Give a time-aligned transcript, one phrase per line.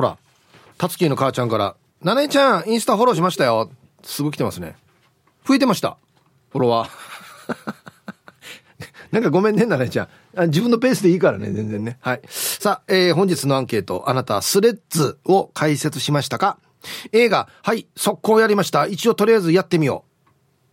[0.00, 0.16] ほら、
[0.78, 3.70] たつきの母ちゃんから、なねちゃん、インスタフォローしましたよ。
[4.02, 4.74] すぐ来てますね。
[5.46, 5.98] 増えてました。
[6.48, 6.90] フォロワー。
[9.12, 10.46] なんかごめんね、なねちゃん。
[10.46, 11.98] 自分のペースでいいからね、全然ね。
[12.00, 12.22] はい。
[12.30, 16.56] さあ、えー、本日のアンケート、あなた、スレッズを解説しましたか？
[17.12, 18.86] 映画、はい、速攻やりました。
[18.86, 20.06] 一応とりあえずやってみよ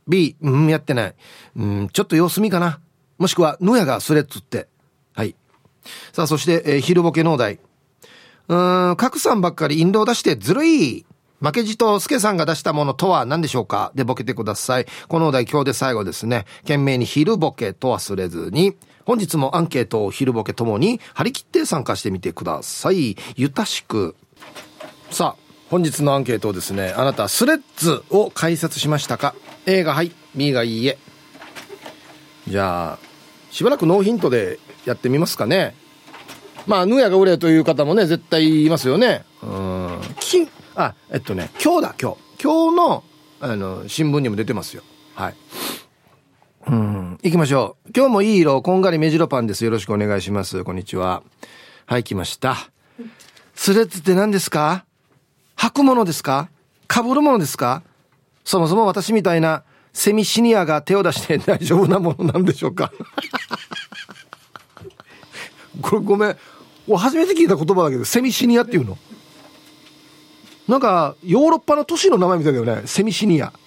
[0.07, 0.09] う。
[0.09, 1.15] B、うん、やってない。
[1.57, 2.79] うん、ちょっと様子見かな。
[3.17, 4.69] もしくは、野屋がスレッズって。
[5.13, 5.35] はい。
[6.13, 7.59] さあ、そして、えー、昼ボケ農大。
[8.49, 11.05] うーん、角さんばっかり引導出してずるい。
[11.39, 13.91] 負けじと助さんが出したものとは何でしょうか？
[13.93, 14.87] でボケてください。
[15.07, 16.45] このお題今日で最後ですね。
[16.61, 23.17] 懸命に昼ボケと忘れずに、本日もアンケートを昼ボケともに張り切って参加してみてください。
[23.35, 24.15] ゆたしく。
[25.11, 29.35] さあ、本日のアンケートをですね、あなたスレッズを解説しましたか
[29.67, 30.97] ?A がはい、B がいいえ。
[32.47, 32.99] じゃあ、
[33.51, 35.75] しばらくノーヒントでやってみますかね。
[36.67, 39.23] まあ、ヌヤが売れという方もね、絶対いますよね。
[39.41, 39.99] うん。
[40.19, 42.17] きあ、えっとね、今日だ、今日。
[42.43, 43.03] 今日の、
[43.39, 44.83] あの、新聞にも出てますよ。
[45.15, 45.35] はい。
[46.67, 47.17] うん。
[47.23, 47.91] 行きましょう。
[47.95, 49.63] 今日もいい色、こんがり目白パンです。
[49.63, 50.63] よろしくお願いします。
[50.65, 51.23] こんにちは。
[51.85, 52.57] はい、来ました。
[53.55, 54.85] スレッズって何ですか？
[55.55, 56.49] 履くものですか？
[56.93, 57.81] 被るものですか？
[58.43, 62.91] そもそも私みたいなセミシニアが手を出して 大丈夫なものなんでしょうか？
[65.81, 66.37] これごめん。
[66.95, 68.97] 初めて聞いた言葉だけど、セミシニアっていうの
[70.67, 72.83] なんか、ヨーロッパの都市の名前みたいだよね。
[72.85, 73.51] セミシニア。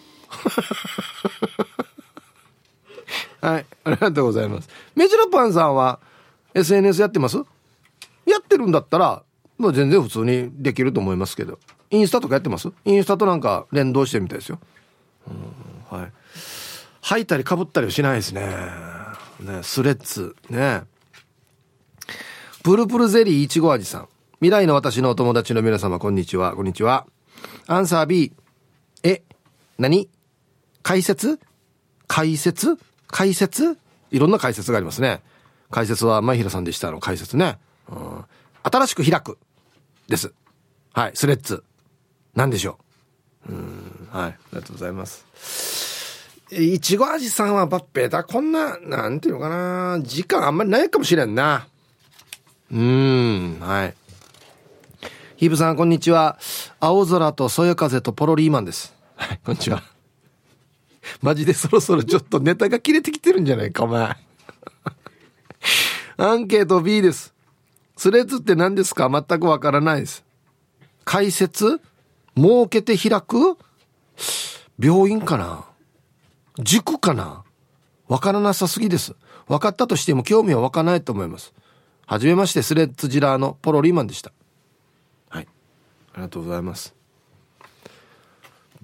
[3.41, 4.69] はい、ありがとうございます。
[4.95, 5.99] メジロパンさんは
[6.55, 7.39] SNS やってます？
[8.27, 9.23] やってるんだったら、
[9.59, 11.59] まあ全然普通にできると思いますけど。
[11.91, 12.71] インスタとかやってます？
[12.85, 14.59] インスタとなんか連動してるみたいですよ。
[15.91, 16.13] はい。
[17.03, 18.43] 履いたりかぶったりはしないですね。
[19.41, 20.37] ね、スレッズ。
[20.51, 20.83] ね。
[22.63, 24.09] プルプルゼリーいちご味さん。
[24.35, 26.55] 未来の私のお友達の皆様、こんにちは。
[26.55, 27.07] こんにちは。
[27.67, 28.35] アンサー B。
[29.03, 29.23] え、
[29.79, 30.11] 何？
[30.83, 31.41] 解説？
[32.07, 32.77] 解説？
[33.07, 33.79] 解説？
[34.11, 35.23] いろんな解説がありますね。
[35.71, 37.59] 解説は前平さんでしたの解説ね。
[37.89, 38.25] うん、
[38.63, 39.39] 新しく開く。
[40.09, 40.35] です。
[40.93, 41.65] はい、スレッズ。
[42.35, 42.79] 何でしょ
[43.49, 43.53] う？
[43.53, 45.25] うん、はい、ありがとうございます。
[46.53, 48.23] いちご味さんはバッペだ。
[48.23, 49.99] こんな、なんていうのかな。
[50.03, 51.67] 時間あんまりないかもしれんな。
[52.73, 53.95] うん、はい。
[55.37, 56.39] ヒーブさん、こんにちは。
[56.79, 58.95] 青空とそよ風とポロリーマンです。
[59.17, 59.83] はい、こんにちは。
[61.21, 64.17] マジでそろそろちょっとネタが切れてきてるんじゃないか、お前。
[66.17, 67.35] アンケート B です。
[67.97, 69.11] スレッズって何ですか？
[69.11, 70.23] 全くわからないです。
[71.05, 71.81] 解説？
[72.37, 73.59] 儲けて開く？
[74.79, 75.65] 病院かな？
[76.61, 77.43] 塾かな？
[78.07, 79.17] わからなさすぎです。
[79.49, 81.53] 分かったとしても興味は湧かないと思います。
[82.11, 84.33] はじめまして、スレッズジラーのポロリーマンでした。
[85.29, 85.47] はい。
[86.13, 86.93] ありがとうございます。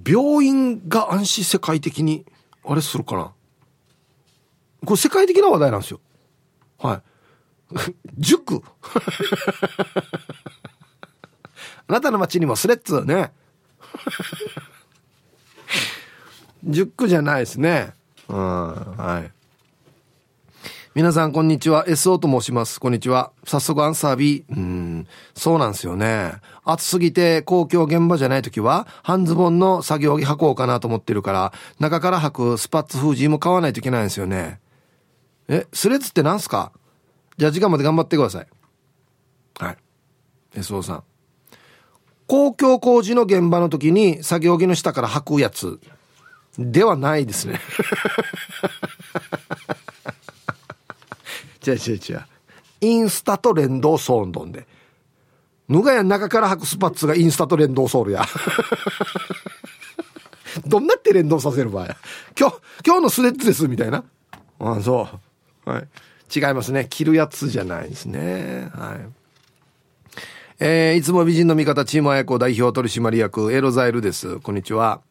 [0.07, 2.25] 病院が安心世界的に
[2.65, 3.33] あれするかな？
[4.85, 5.99] これ世界的な話題なんですよ。
[6.79, 7.03] は
[7.75, 7.95] い。
[8.17, 8.63] 塾。
[11.89, 13.33] あなたの街にもスレッズね。
[16.63, 17.93] 塾じゃないですね。
[18.29, 19.36] うんはい。
[20.97, 21.85] 皆さんこんにちは。
[21.87, 22.81] SO と申します。
[22.81, 23.31] こんにちは。
[23.45, 25.07] 早速アンサー B うん。
[25.35, 26.33] そうなんですよね。
[26.65, 34.59] 暑すぎて公共現場じゃない時は半ズボンの作業着履こうかなと思ってるから中から履くスパッツフージーも買わないといけないんですよね。
[35.49, 36.73] えスレッズって何すか？
[37.37, 38.47] じゃあ時間まで頑張ってください。
[39.59, 39.77] はい。
[40.55, 41.05] SO さん。
[42.27, 45.79] 公共工事の現場の時に作業着の下から履くやつ。
[46.59, 47.61] ではないですね。
[51.67, 52.25] 違う違う違う。
[52.81, 54.67] インスタと連動ソーンドンで。
[55.69, 58.25] ぬがや中から履くスパッツがインスタと連動ソールや。
[60.67, 61.97] どんなって連動させる場合
[62.39, 64.05] 今日、今日のスレッズです、みたいな。
[64.61, 65.09] ああ、そ
[65.67, 65.71] う。
[65.71, 65.89] はい。
[66.35, 66.87] 違いますね。
[66.89, 68.71] 着るやつじゃないですね。
[68.75, 68.99] はい。
[70.59, 74.41] えー、いつも美人の味方、チーム綾子代表取締役、エロザイルです。
[74.41, 75.03] こんにちは。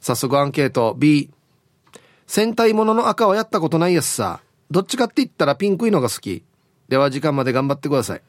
[0.00, 1.30] 早速アンケート B。
[2.26, 4.40] 戦隊ものの赤はやったことないやつさ。
[4.70, 6.44] どっちかって言ったらピンクいのが好き。
[6.88, 8.22] では時間まで頑張ってください。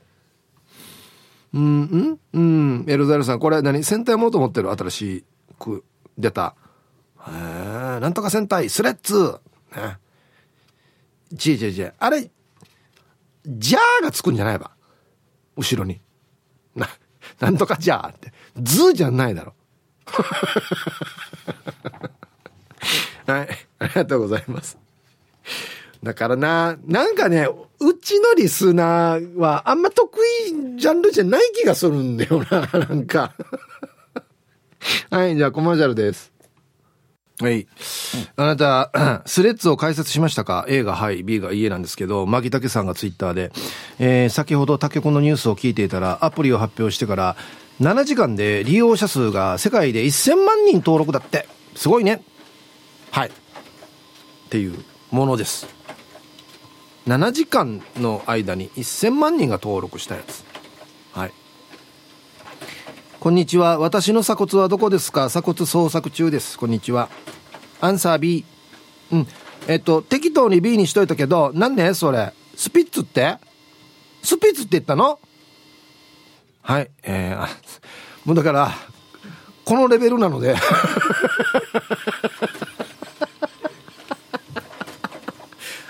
[1.54, 2.86] うん、うんうん。
[2.88, 3.84] エルザイルさん、これ何？
[3.84, 4.72] 戦隊ものと思ってる？
[4.72, 5.26] 新し
[5.60, 5.84] く
[6.18, 6.56] 出た。
[7.28, 9.40] へえ、なんとか戦隊、スレッズ。
[9.76, 9.98] ね。
[11.38, 11.90] ちいちいちい。
[11.98, 12.30] あれ、
[13.46, 14.72] じゃーがつくんじゃないば。
[15.56, 16.00] 後ろに。
[16.76, 16.88] な、
[17.40, 18.34] なんとかじゃーって。
[18.62, 19.54] ズじゃないだろ。
[23.28, 23.50] はい。
[23.80, 24.78] ありがとうございます。
[26.04, 27.48] だからな、なんかね、
[27.80, 30.12] うっちのリスナーはあんま得
[30.50, 33.34] 意ジャンルじゃない気がするんだよな、 なんか。
[35.12, 36.32] はい、じゃあコマーシャルです。
[37.40, 37.68] はい。
[38.36, 43.52] あなた、 スレッズを解説しましたか ?A がはい、B がいいえなんですけど、牧武さんがツイッターで、
[44.00, 47.36] えー、先ほど竹子のニュースを聞いていたら、アプリを発表してから、
[47.80, 51.48] 7時間で利用者数が世界で1000万人登録だって。
[51.76, 52.24] すごいね。
[53.10, 53.30] はい。
[53.30, 53.32] っ
[54.50, 54.78] ていう
[55.10, 55.81] ものです。
[57.08, 60.44] 7時間の間に1000万人が登録したやつ。
[61.14, 61.32] はい。
[63.20, 63.80] こんにちは。
[63.80, 65.28] 私の鎖骨はどこですか？
[65.30, 66.60] 鎖骨捜索中です。
[66.60, 67.10] こんにちは。
[67.82, 68.46] アンサー B。
[69.12, 69.28] うん。
[69.68, 71.92] えっと、適当に B にしといたけど、なんで？
[71.96, 72.34] それ。
[72.56, 73.38] スピッツって？
[74.22, 75.20] スピッツって言ったの？
[76.62, 76.92] はい。
[77.02, 77.48] えー、
[78.26, 78.72] もうだから、
[79.66, 80.56] このレベルなので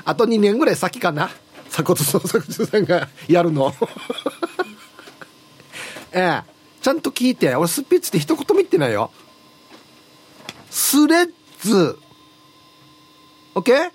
[0.06, 1.30] あと2年ぐらい先かな。
[1.70, 3.74] 鎖骨捜索中さんがやるの
[6.12, 6.42] ええ
[6.82, 7.56] ちゃんと聞いて。
[7.56, 9.12] 俺スピッツって一言も言ってないよ。
[10.70, 11.30] スレッ
[11.62, 11.98] ズ。
[13.56, 13.92] オッケー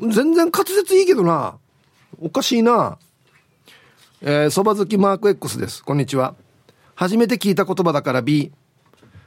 [0.00, 1.56] 全然滑舌いいけどな。
[2.20, 2.98] おかしいな。
[4.22, 5.84] えー、そば好きマーク X です。
[5.84, 6.34] こんにちは。
[6.94, 8.52] 初めて聞いた言葉だから B。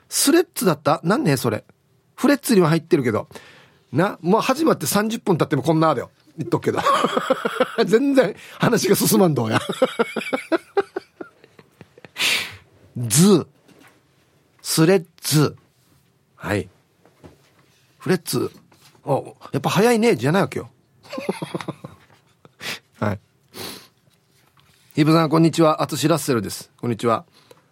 [0.09, 0.99] スレッズだった？
[1.03, 1.63] なんねそれ。
[2.15, 3.27] フレッツには入ってるけど。
[3.91, 6.11] な、もう始まって30分経ってもこんなだよ。
[6.37, 6.79] 言っとくけど。
[7.85, 9.59] 全然話が進まんどうや。
[12.97, 13.47] ズ、
[14.61, 15.55] スレッズ。
[16.35, 16.69] はい。
[17.99, 18.51] フレッツ。
[19.05, 20.69] お、やっぱ早いね、じゃないわけよ。
[22.99, 23.19] はい。
[24.95, 25.81] ヒブさん、こんにちは。
[25.81, 26.71] アツシラッセルです。
[26.77, 27.25] こんにちは。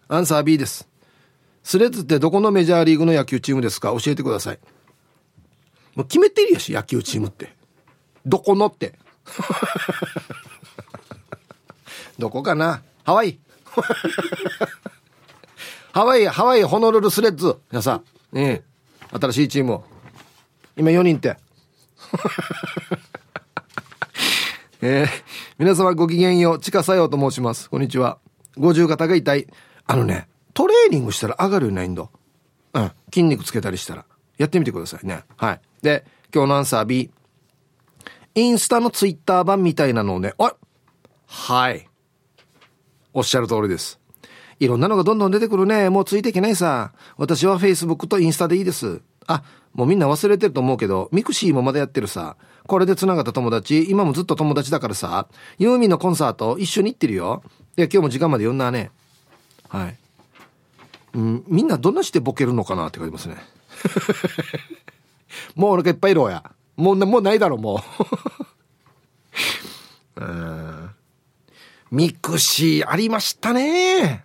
[0.08, 0.88] アンサー B です。
[1.64, 3.88] スレッズってどこのメジャーリーグの野球チームですか？
[4.00, 4.58] 教えてください。
[5.96, 7.54] もう決めてるやし、野球チームって。
[8.24, 8.98] どこのって。
[12.18, 13.38] どこかなハワイ。
[15.92, 17.56] ハワイ、ハワイ、ホノルルスレッズ。
[17.70, 18.04] 皆さん、
[18.34, 18.62] ええ、
[19.18, 19.84] 新しいチームを。
[20.76, 21.38] 今4人って。
[24.82, 25.08] えー、
[25.58, 27.70] 皆様ごきげんよう、ちかさようと申します。
[27.70, 28.18] こんにちは。
[28.58, 29.46] 五十肩が痛い。
[29.86, 32.06] あのね、トレーニングしたら上がるようにないんだ。
[32.74, 32.92] うん。
[33.10, 34.04] 筋肉つけたりしたら。
[34.38, 35.24] やってみてくださいね。
[35.36, 35.60] はい。
[35.82, 36.04] で、
[36.34, 37.10] 今日のアンサー B。
[38.34, 40.54] インスタのツイッター版みたいなのをね、あ
[41.26, 41.88] はい。
[43.14, 43.98] おっしゃる通りです。
[44.60, 45.90] いろんなのがどんどん出てくるね。
[45.90, 46.92] もうついていけないさ。
[47.16, 49.00] 私は Facebook とインスタでいいです。
[49.26, 49.42] あ、
[49.74, 52.36] もうみんな忘れてると思うけど、ミクシーもまだやってるさ。
[52.66, 55.28] これで繋がった友達、今もずっと友達だからさ、
[55.58, 57.42] ユーミンのコンサート一緒に行ってるよ。
[57.76, 58.90] で、今日も時間まで読んだね。
[59.68, 59.96] はい。
[61.14, 63.36] うん、みんなどんなしてボケるのかなって書いてますね。
[65.54, 66.50] もうお腹いっぱいいろや。
[66.76, 67.82] もう、もうないだろ、も
[70.16, 70.20] う。
[70.20, 70.90] うん。
[71.90, 74.24] ミクシーありましたね。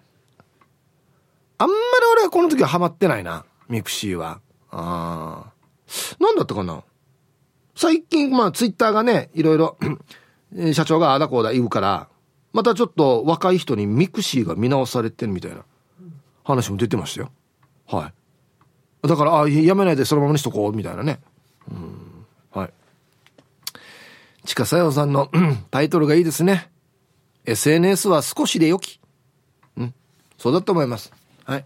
[1.57, 1.80] あんまり
[2.13, 3.45] 俺はこの時はハマってないな。
[3.69, 4.42] ミクシーは。
[4.71, 5.51] ああ。
[6.19, 6.83] なんだったかな
[7.75, 9.77] 最近、まあ、ツイッターがね、いろいろ
[10.74, 12.07] 社長があだこうだ言うから、
[12.54, 15.63] またちょっと若い人にミクシーが見直されてるみたいな
[16.44, 17.31] 話も出てましたよ。
[17.88, 18.13] はい。
[19.03, 21.19] だから、あ、辞めないでそのままにしとこう、みたいなね。
[21.69, 22.25] うん。
[22.51, 22.74] はい。
[24.45, 25.30] ちかさよさんの
[25.71, 26.69] タイトルがいいですね。
[27.45, 29.00] SNS は少しでよき。
[29.77, 29.94] うん。
[30.38, 31.12] そうだと思います。
[31.45, 31.65] はい。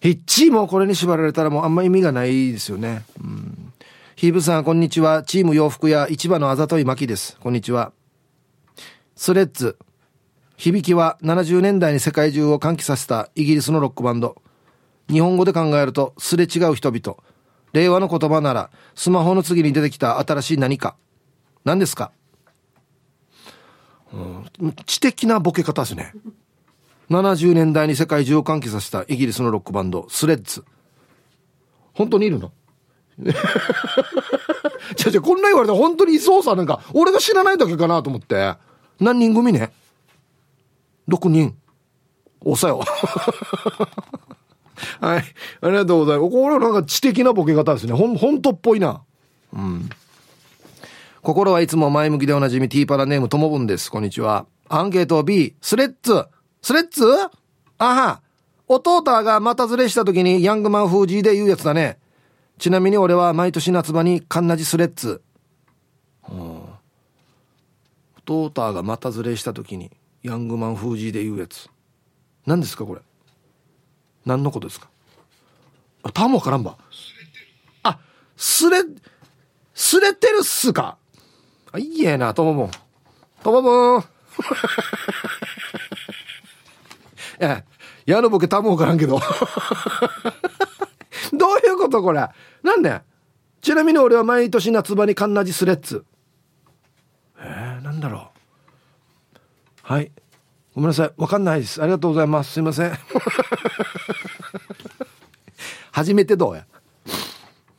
[0.00, 3.04] ヒッチーもこれに縛られたらもうあんま意味がないですよね。
[3.20, 3.72] うん。
[4.14, 5.24] ヒーブさん、こんにちは。
[5.24, 7.36] チーム洋服屋市場のあざといまきです。
[7.40, 7.92] こんにちは。
[9.16, 9.76] スレッズ。
[10.56, 14.36] 響きは70年代に世界中を歓喜させたイギリスのロックバンド。
[15.08, 17.16] 日本語で考えると、すれ違う人々。
[17.72, 20.96] 令和の言葉なら、スマホの次に出てきた新しい何か。
[21.64, 22.12] 何ですか、
[24.12, 24.16] う
[24.66, 26.12] ん、知的なボケ方ですね。
[27.10, 30.64] 70年代に世界中を歓喜させたイギリスのロックバンド、スレッズ。
[31.92, 32.52] 本当にいるの？
[34.96, 38.54] じゃじゃこんな言われたら本当にいそうさ、なんか、俺が知らないだけかなと思って。
[39.00, 39.72] 何人組ね
[41.08, 41.56] ?6 人。
[42.40, 42.84] おさよ。
[45.00, 45.24] はい。
[45.60, 46.30] ありがとうございます。
[46.30, 47.92] これなんか知的なボケ方ですね。
[47.92, 49.02] ほん、本当っぽいな。
[49.52, 49.88] うん。
[51.22, 53.90] 心はいつも前向きでおなじみティーパラネームともぶんです。
[53.90, 54.46] こんにちは。
[54.68, 56.24] アンケート B、スレッツ。
[56.62, 57.04] スレッツ
[57.78, 58.20] あは。
[58.68, 61.98] 弟がまたずれした時にヤングマン風 G で言うやつだね。
[62.58, 65.22] ちなみに俺は毎年夏場にカンナジスレッツ。
[68.26, 69.92] 弟がまたずれした時に
[70.22, 71.68] ヤングマン風 G で言うやつ。
[72.44, 73.00] 何ですかこれ？
[74.26, 74.88] 何のことですか？
[76.02, 76.76] あ、タモからんば。
[77.82, 77.98] あ、
[78.36, 78.82] すれ、
[79.74, 80.98] すれてるっすか？
[81.72, 82.70] あ、いいえな、ともも。
[83.42, 84.04] ともぶん。
[87.38, 87.64] え、
[88.04, 89.20] 矢のボケたもわからんけど。
[91.32, 92.28] どういうことこれ？
[92.62, 93.00] なんで？
[93.60, 96.04] ちなみに俺は毎年夏場にカンナジスレッツ。
[97.38, 98.30] えー、なんだろ
[99.34, 99.42] う。
[99.82, 100.12] はい。
[100.76, 101.12] ごめんなさい。
[101.16, 101.82] わかんないです。
[101.82, 102.52] ありがとうございます。
[102.52, 102.92] すいません。
[105.90, 106.66] 初めてどうや？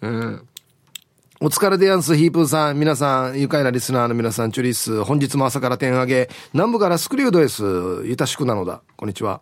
[0.01, 0.47] うん。
[1.39, 2.79] お疲れでやんす、ヒープーさん。
[2.79, 5.03] 皆さん、愉快なリスナーの皆さん、チュリス。
[5.03, 6.27] 本日も朝から点上げ。
[6.53, 7.63] 南部からスクリュードです。
[8.03, 8.81] ゆたしくなのだ。
[8.95, 9.41] こんにちは。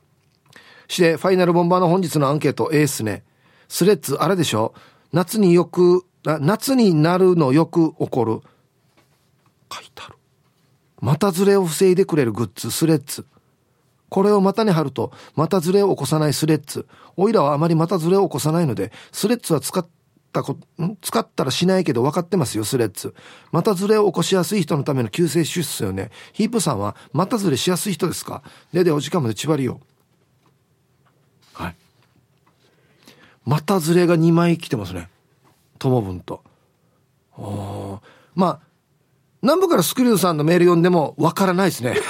[0.89, 3.23] して、ファイナルボンバーの本日のアンケート、ええっすね。
[3.69, 4.73] スレッズ、あれでしょ？
[5.13, 8.41] 夏によく、夏になるのよく起こる。
[9.71, 10.15] 書いてある。
[10.99, 13.25] 股ずれを防いでくれるグッズ、スレッズ。
[14.15, 16.87] これを股に貼ると、股ずれを起こさないスレッズ。
[17.17, 19.85] おいらはあまり股ずれを起こさないので、スレッズは使っ
[20.31, 20.95] たこ、ん？
[21.01, 23.13] 使ったらしないけど分かってますよ、スレッズ。
[23.51, 26.11] またずれを起こしやすい人のための救世主っすよね。
[26.31, 28.41] ヒープさんは、またずれしやすい人ですか？
[28.71, 29.81] でで、お時間まで縛りよ。
[31.51, 31.75] はい。
[33.43, 35.09] またずれが2枚来てますね。
[35.77, 36.41] 友分と。
[37.37, 37.99] お
[38.33, 38.64] まあ、
[39.45, 41.93] 南部からスクリューさんのメール読んでも分からないですね。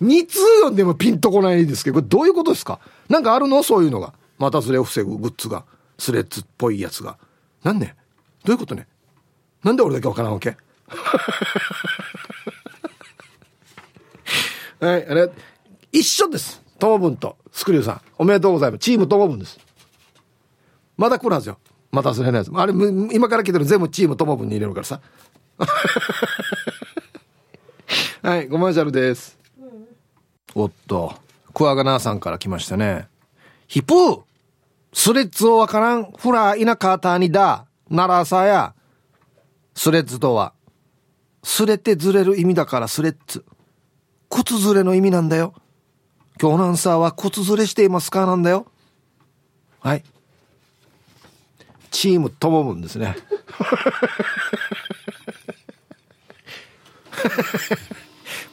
[0.00, 2.80] 2通読んでもピンとこないですけど、これどういうことですか？
[3.10, 3.62] なんかあるの？
[3.62, 4.14] そういうのが。
[4.38, 5.64] またずれを防ぐグッズが。
[5.98, 7.18] スレッズっぽいやつが。
[7.62, 7.94] なんで？
[8.44, 8.86] どういうことね？
[9.62, 10.56] なんで俺だけわからんわけ？
[14.80, 15.30] はいあれ。
[15.92, 16.62] 一緒です。
[16.78, 18.00] ともぶんとスクリューさん。
[18.16, 18.78] おめでとうございます。
[18.80, 19.58] チームともぶんです。
[20.96, 21.58] まだ来るはずよ。
[21.96, 22.72] またずれのやつあれ
[23.12, 25.00] 今から来てる全部チームともぶんに入れるからさ
[28.22, 31.14] はいコマーシャルです、うん、おっと
[31.54, 33.08] クワガナーさんから来ましたね
[33.66, 34.26] ヒプー
[34.98, 38.74] スレッズをわからん、フラー田舎たにだ、ならさや。
[39.74, 40.54] スレッズとは、
[41.44, 43.44] すれてずれる意味だからスレッズ。
[44.30, 45.52] 靴ずれの意味なんだよ。
[46.40, 48.24] 今日のアンサーは靴ずれしていますか？
[48.24, 48.66] なんだよ。
[49.80, 50.04] はい。
[51.90, 53.16] チームともぶんですね。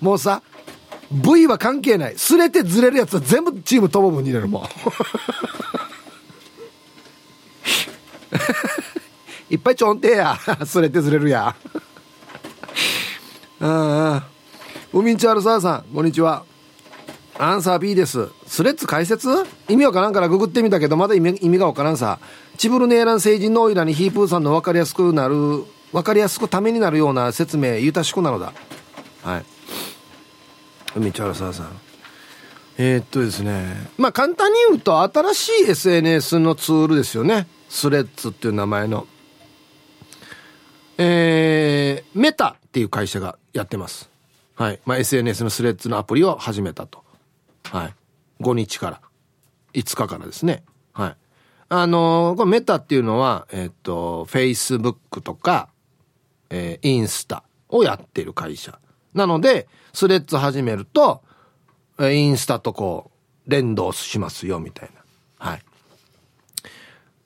[0.01, 0.41] もうさ、
[1.11, 2.17] V は関係ない。
[2.17, 4.63] すれてずれるやつは全部チームともぶんに入れるもん。
[9.49, 10.39] いっぱいちょんてや。
[10.65, 11.47] すれてずれるや。
[11.49, 11.55] あ
[13.61, 14.23] あ。
[14.93, 16.43] ウミンチャールサーさん、こんにちは。
[17.39, 18.29] アンサー B です。
[18.45, 19.27] スレッズ解説？
[19.67, 22.19] 意味わからんからググってみたけど、まだ意味意味がわからんさ。
[22.57, 28.53] チブルネーラン星人のオイラにヒープーさんの分かりやすくなる、分かりやすくためになるような説明、ゆたしくなのだ。
[29.23, 29.45] はい。
[30.95, 31.67] ウミンチャールサーさん。
[32.77, 33.89] えー、っとですね。
[33.97, 37.47] まあ簡単に言うと、新しい SNS のツールですよね。
[37.67, 39.07] スレッズっていう名前の。
[40.97, 44.09] えー、メタっていう会社がやってます。
[44.55, 44.79] はい。
[44.85, 47.02] まあ、SNS のスレッズのアプリを始めたと。
[47.73, 47.95] はい。
[48.39, 49.01] 5日から。
[49.73, 50.63] 5日からですね。
[50.93, 51.15] はい。
[51.69, 55.69] あのー、これメタっていうのは、えっ、ー、と、Facebook とか、
[56.51, 58.77] えー、インスタをやってる会社。
[59.15, 61.23] なので、スレッズ始めると、
[61.99, 63.09] インスタとこ
[63.47, 64.89] う、連動しますよ、みたい
[65.39, 65.49] な。
[65.49, 65.63] はい。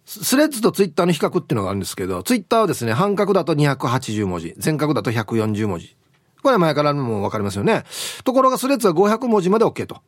[0.06, 5.98] スレッズとツイッターの比較っていうのがあるんですけど、ツイッターはですね、半角だと280文字、全角だと140文字。
[6.42, 7.84] これは前からもわかりますよね。
[8.24, 10.02] ところがスレッズは500文字まで OK と。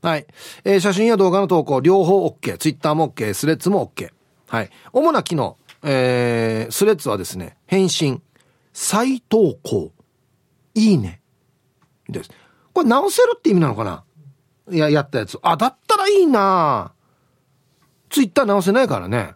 [0.00, 0.26] はい。
[0.64, 2.56] えー、写真や動画の投稿、両方 OK。
[2.58, 3.34] ツイッターも OK。
[3.34, 4.10] スレッズも OK。
[4.46, 4.70] はい。
[4.92, 8.22] 主な機能、えー、スレッズはですね、返信、
[8.72, 9.92] 再投稿、
[10.74, 11.20] いいね。
[12.08, 12.30] です。
[12.72, 14.04] これ直せるって意味なのかな？
[14.70, 15.38] いや、やったやつ。
[15.42, 16.92] あ、だったらいいな
[18.08, 19.34] ツイッター直せないからね。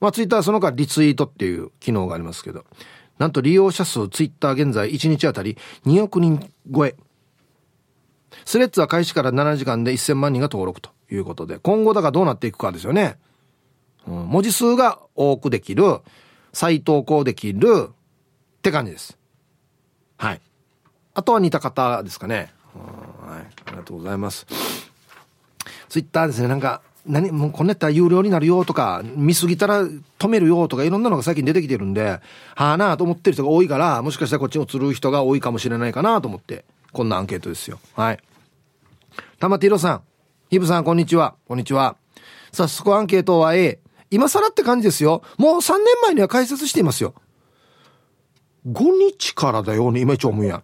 [0.00, 2.64] まあ、ツイッターその他リツイートっていう機能がありますけど、
[3.18, 6.96] なんと利用者数ツイッター現在1日あたり2億人超え。
[8.44, 13.18] スレッズは開始から7時間で1000万人が登録ということで、今後だからどうなっていくかですよね。
[14.06, 16.00] うん、文字数が多くできる、
[16.52, 19.18] 再投稿できるって感じです。
[20.16, 20.40] はい。
[21.14, 22.52] あとは似た方ですかね。
[23.24, 23.46] はい。
[23.66, 24.46] ありがとうございます。
[25.88, 29.84] ツイッターですね、なんか、何もうこんなやったら有料になるよとか、見すぎたら
[30.18, 32.20] 止めるよとか、いろんなのが最近出てきてるんで、は
[32.72, 37.78] あなあと思ってる人が多いから、もしかしたらこっちも釣る人が多いかもしれないかなと思って、こんなアンケートですよ。
[37.94, 38.18] はい。
[39.38, 40.02] 玉ティロさん、
[40.50, 41.34] ヒブさん、こんにちは。
[41.46, 41.96] こんにちは。
[42.52, 43.78] 早速アンケートは A。
[44.10, 45.22] 今更って感じですよ。
[45.38, 47.14] もう3年前には解説していますよ。
[48.66, 50.62] 5日からだよね、今一応思うや。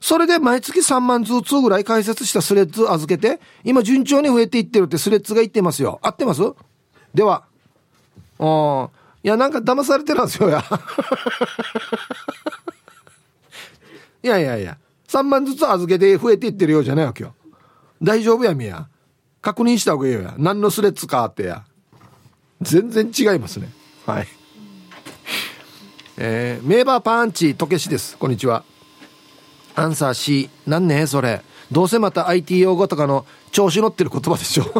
[0.00, 5.98] それで毎月3万通通ぐらい解説したスレッズ預けて、今順調に増えていってるってスレッズが言ってますよ。
[6.02, 6.42] 合ってます？
[7.14, 7.46] では。
[8.38, 8.90] あ
[9.22, 10.62] いや、なんか騙されてるんですよ、や。
[14.22, 14.76] いやいやいや、
[15.14, 17.36] 3万ずつ預けて増えていってるようじゃないわけよ。
[18.02, 18.88] 大丈夫やみや。
[19.40, 20.34] 確認した方がいいよや。
[20.38, 21.62] 何のスレッズかってや。
[22.60, 23.68] 全然違いますね。
[24.06, 24.26] はい。
[26.16, 28.18] えー、メーバーパンチ、とけしです。
[28.18, 28.64] こんにちは。
[29.76, 30.50] アンサー C。
[30.66, 31.42] なんねそれ。
[31.70, 34.64] どうせまた IT 用語とかの調子乗ってる言葉でしょ。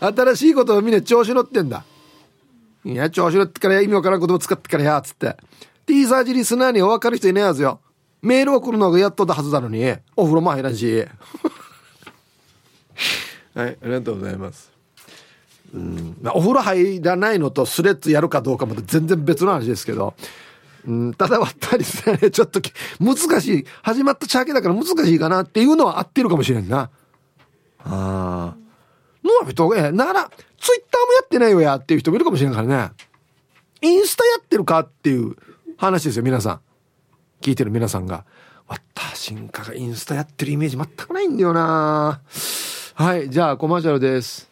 [0.00, 1.84] 新しいことをみんな調子乗ってんだ。
[2.84, 5.36] いや、調子乗ってからや、意味わからん言葉使ってからや、つって。
[5.86, 7.80] T サージリスナーには分かる人いないはずよ。
[8.20, 11.04] メール送るのがやっとだはずなのに、お風呂も入らんし。
[13.54, 14.70] はい、ありがとうございます。
[15.74, 20.14] うん、お風呂入らないのとスレッズやるかどうかも全然別の話ですけど、
[20.86, 22.60] うん、ただ割ったりすね、ちょっと
[22.98, 23.66] 難しい。
[23.82, 26.90] 始まったチャーケだから難しいかなっていうのは合ってるかもしれんな。
[27.80, 28.54] ああ。
[29.22, 30.30] のは人え、なら、
[30.68, 32.90] ツイッターもやってないよやっていう人もいるかもしれんからね。
[33.80, 35.34] インスタやってるかっていう
[35.78, 36.60] 話ですよ、皆さん。
[37.40, 38.26] 聞いてる皆さんが。
[38.66, 42.20] 私んかがインスタやってるイメージ全くないんだよな
[42.94, 44.50] はい、じゃあコマーシャルです。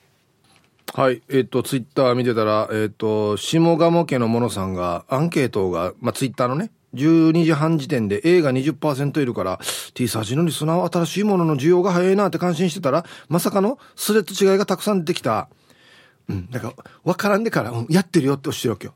[0.94, 1.20] はい。
[1.28, 9.60] えっ、ー、と、ツイッター見てたら、えっ、と、下鴨家のものさんが、アンケートが、まあ、ツイッターのね、12時半時点で A が20%いるから、
[9.94, 15.48] T サージのリスナーは新しいものの需要が早いなって感心してたら、まさかのスレッド違いがたくさん出てきた。
[16.28, 18.94] うん、なんか、わからんでから、うん、やってるよって押してるわけよ。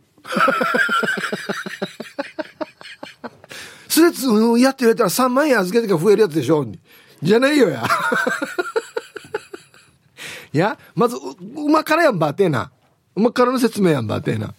[3.88, 6.66] スレッド、うん、やってるやったら3万円預けてから増えるやつでしょ
[7.22, 7.84] じゃないよや。
[10.52, 12.72] いや、まず、う、まからやんばってな。
[13.14, 14.54] うまからの説明やんばってな。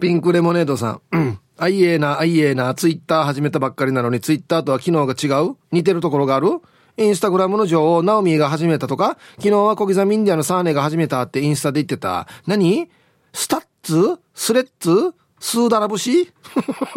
[0.00, 1.00] ピンクレモネードさん。
[1.12, 1.38] うん。
[1.58, 5.56] あいえな、あいえな、ツイッター始めたばっかりなのに、ツイッターとは機能が違う？
[5.72, 6.60] 似てるところがある？
[6.98, 12.26] インスタグラムの女王、ナオミーが始めたとか昨日は小刻みインディアのサーネが始めたってインスタで言ってた。
[12.48, 12.90] 何？
[13.32, 14.18] スタッツ？
[14.34, 15.14] スレッツ？
[15.38, 16.26] スーダラ節？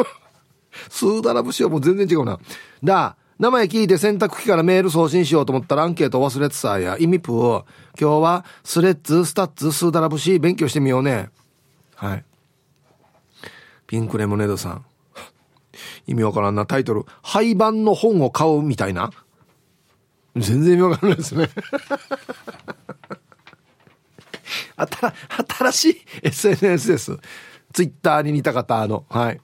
[0.90, 2.40] スーダラ節はもう全然違うな。
[2.84, 7.64] だ、名前聞いて洗濯機からメール送信しようと思ったらアンケート忘れてさや、意味プー。
[8.00, 11.30] 今日はスレッズ、スタッツ、スーダラ節勉強してみようね。
[11.94, 12.26] はい。
[13.86, 14.86] ピンクレモネードさん。
[16.08, 16.66] 意味わからんな。
[16.66, 17.06] タイトル。
[17.22, 19.12] 廃盤の本を買うみたいな。
[20.36, 21.50] 全然意味わからないですね。
[25.62, 27.18] 新しい SNS です。
[27.74, 29.06] ツイッターに似た方あの。
[29.10, 29.42] はい。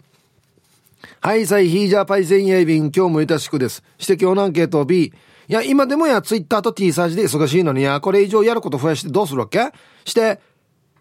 [1.21, 3.83] はい、さい、ヒージャーパイセンイエビン、今日もいたしくです。
[3.99, 5.13] 指摘のアンケート B。
[5.49, 9.71] いや、今でもや、ツイッターと T サージで忙しいのにや、これ以上やること増やしてどうするわけ？
[10.05, 10.41] して、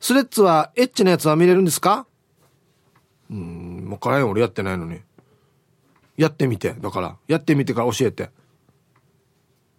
[0.01, 2.07] スレッズはエッチなやつは見れるんですか？
[3.31, 5.01] うん、もうからん俺やってないのに。
[6.17, 7.17] やってみて、だから。
[7.27, 8.31] やってみてから教えて。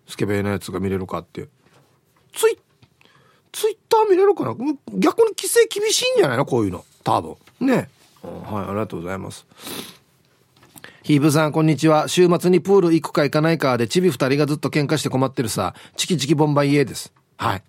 [0.07, 1.49] スケベなやつが見れるかって。
[2.33, 2.57] ツイ、
[3.51, 4.55] ツイッター見れるかな？
[4.93, 6.45] 逆に規制厳しいんじゃないの？
[6.45, 6.85] こういうの。
[7.03, 7.35] 多分。
[7.59, 7.89] ね。
[8.23, 9.45] はい、ありがとうございます。
[11.03, 12.09] ヒーブさん、こんにちは。
[12.09, 15.73] 週末にプール行くか行かないかで、チビ二人がずっと喧嘩して困ってるさ。
[15.95, 17.13] チキチキボンバイエーです。
[17.37, 17.63] はい。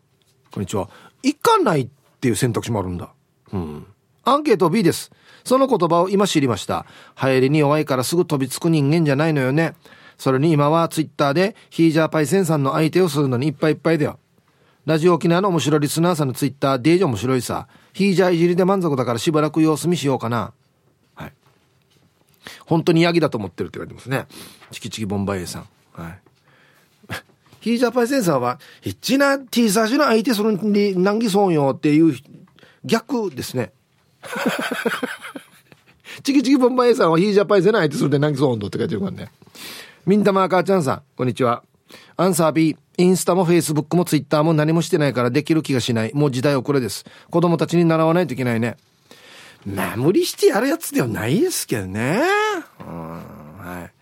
[0.51, 0.91] こんにちは。
[1.23, 1.89] 行かないっ
[2.21, 3.13] ていう選択肢もあるんだ。
[3.53, 3.87] うん。
[4.25, 5.13] アンケート B です。
[5.45, 6.85] その言葉を今知りました。
[7.23, 9.75] 流行りに弱いからすぐ飛びつく人間じゃないのよね。
[10.19, 14.19] それに今はツイッターでヒージャーパイセンさんの相手をするのにいっぱいいっぱいだよ。
[14.85, 17.69] ラジオ沖縄の面白いリスナーさんのツイッターデージ面白いさ。
[17.93, 20.53] ヒージャーいじりで満足だからしばらく様子見しようかな。
[21.15, 21.33] はい
[22.67, 24.27] 本当にヤギだと思ってるって言われてますね。
[24.71, 25.69] チキチキボンバイエさん。
[25.93, 26.19] はい。
[27.61, 32.17] ヒージャーパイセンサーは、ヒッチな T サージの相手そのに難儀そうよっていう
[32.85, 33.73] 逆ですね。
[36.23, 39.31] チキチキボンバイエさんはヒージャーパイセンの相手するで難儀そうんどって書いてるからね。
[40.09, 41.63] ミンタマーカーちゃんさん、こんにちは。
[42.17, 46.15] アンサー B、インスタもフェイスブックもツイッターも何もしてないからできる気がしない。
[46.15, 47.05] もう時代遅れです。
[47.29, 48.79] 子供たちに習わないといけないね。
[49.67, 52.23] まあ、無理してやるやつではないですけどね。
[52.81, 52.89] うん、
[53.59, 53.93] はい。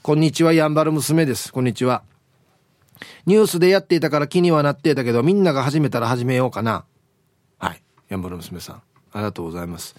[0.00, 1.52] こんにちは、やんばる娘です。
[1.52, 2.04] こんにちは。
[3.26, 6.84] ニュースでやっていたから気にはなっていたけど、みんなが始めたら始めようかな。
[7.58, 7.82] はい。
[8.08, 8.76] やんばる娘さん。
[8.76, 8.82] あ
[9.16, 9.96] りがとうございます。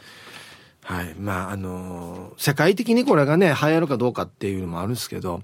[0.84, 1.14] はい。
[1.20, 5.42] まあ、あのー、世界的にこれがね、流行るかどうかっていうのもあるんですけど、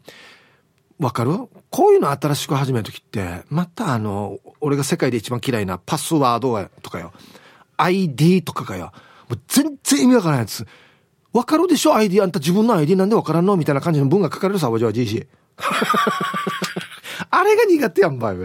[1.00, 1.32] わかる？
[1.70, 7.12] こういうの新しく始めるときって、またあの、俺が世界で一番嫌いなパスワードとかよ。
[7.78, 8.94] ID とかかよ。
[9.30, 10.66] もう全然意味わからないやつ。
[11.34, 13.58] わかるでしょ ?ID、あんた自分の ID なんでわからんの？
[13.58, 15.28] みたいな感じの文が書かれるさ、わじわじいし。
[17.30, 18.38] あれが苦手やんばい。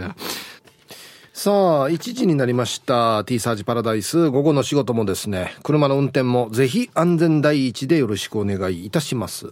[1.42, 3.24] さあ、1時になりました。
[3.24, 4.28] T サージパラダイス。
[4.28, 9.46] 午後の仕事もですね、車の運転もぜひ安全第一でよろしくお願いいたします。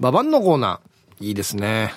[0.00, 1.92] ババンのコーナー、いいですね。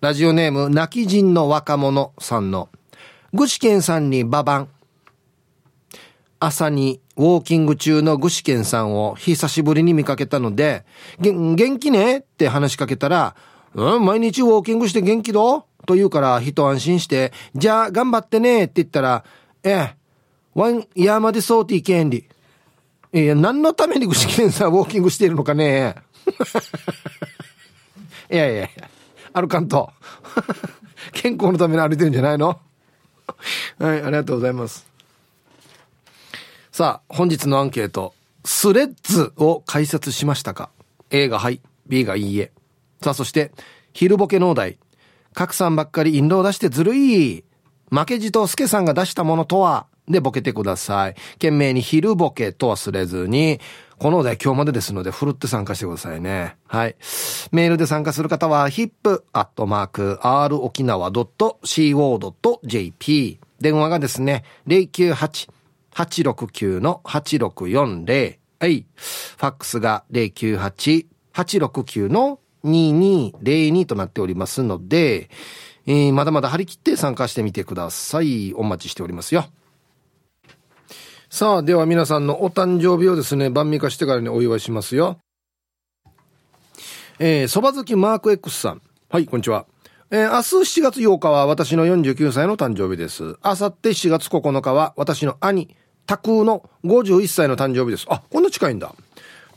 [0.00, 2.68] ラジオネーム、泣き人の若者さんの、
[3.32, 4.68] 具志堅さんにババン。
[6.40, 10.84] 朝にウォーキング中の具志堅さんを久しぶりに見かけたので、
[11.20, 12.18] 元気ね？
[12.18, 13.36] って話しかけたら、
[13.74, 19.24] うん、毎日ウォーキングして元気だと言うから一安心して、じゃあ頑張ってねって言ったら、
[19.62, 19.94] ええ、
[20.54, 22.28] ワンヤーマデソーティー権利。
[23.12, 25.94] いや、何のために具志堅さんウォーキングしているのかね
[28.30, 28.90] いやいやいや、
[29.32, 29.90] 歩かんと。
[31.12, 32.58] 健康のために歩いてるんじゃないの？
[33.78, 34.86] はい、ありがとうございます。
[36.72, 38.14] さあ、本日のアンケート。
[38.44, 40.70] スレッズを解説しましたか
[41.10, 42.52] ?A がはい、B がいいえ。
[43.02, 43.52] さあ、そして、
[43.92, 44.76] 昼ボケ農大。
[45.34, 47.44] 拡散ばっかり印籠出してずるい。
[47.90, 51.14] 負けじとスケさんが出したものとはでボケてください。
[51.34, 53.60] 懸命に昼ボケと忘れずに、
[53.98, 56.56] このお題今日までですので、ふるって参加してくださいね。
[56.66, 56.96] はい。
[57.52, 63.40] メールで参加する方は、hip.r 沖縄 .co.jp。
[63.60, 65.48] 電話がですね、098
[65.94, 68.38] 869-8640。
[68.58, 68.84] はい。
[68.96, 75.30] ファックスが 098-869- 098-869-2202となっておりますので、
[75.86, 78.52] えー、まだまだ張り切って参加してみてください。
[78.54, 79.46] お待ちしておりますよ。
[81.28, 85.18] さあ、では皆さんのお誕生日をですね、晩味化してからにお祝いしますよ。
[87.18, 88.82] えー、そば好きマーク X さん。
[89.08, 89.66] はい、こんにちは。
[90.10, 93.36] えー、明日7月8日は私の49歳の誕生日です。
[93.42, 98.06] あさって7月9日は私の兄、タクの51歳の誕生日です。
[98.08, 98.94] あ、こんな近いんだ。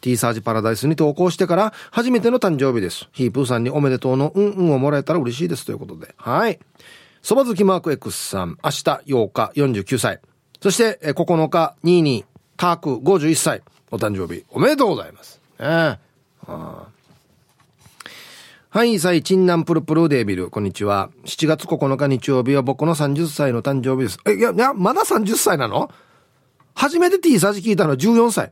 [0.01, 3.07] T サージパラダイスに投稿してから初めての誕生日です。
[3.11, 6.13] ヒープーさんにおめでとうのうんうんをもらえたら嬉しいですということで。
[6.17, 6.59] はい。
[7.21, 10.21] そば好きマーク X さん、明日8日49歳。
[10.61, 13.61] そして、9日22、ターク51歳。
[13.89, 15.41] お誕生日おめでとうございます。
[15.59, 15.97] えー、
[16.47, 16.87] あ
[18.69, 21.09] はい、さい、チンナンプルプルデービル、こんにちは。
[21.25, 24.19] 7月9日日曜日は僕の30歳の誕生日です。
[24.27, 25.89] え、いや、いや、まだ30歳なの？
[26.75, 28.51] 初めて T サージ聞いたのは14歳。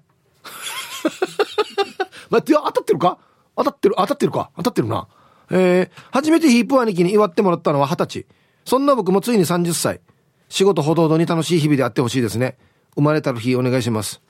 [2.30, 3.18] 待って、当たってるか？
[3.56, 4.50] 当たってる、当たってるか？
[4.58, 5.08] 当たってるな。
[5.52, 8.26] えー、初めてヒープ兄貴に祝ってもらったのは20歳。
[8.66, 10.02] そんな僕もついに30歳。
[10.50, 12.58] 仕事ほどほどに楽しい日々であってほしいですね。
[12.96, 14.22] 生まれたる日お願いします。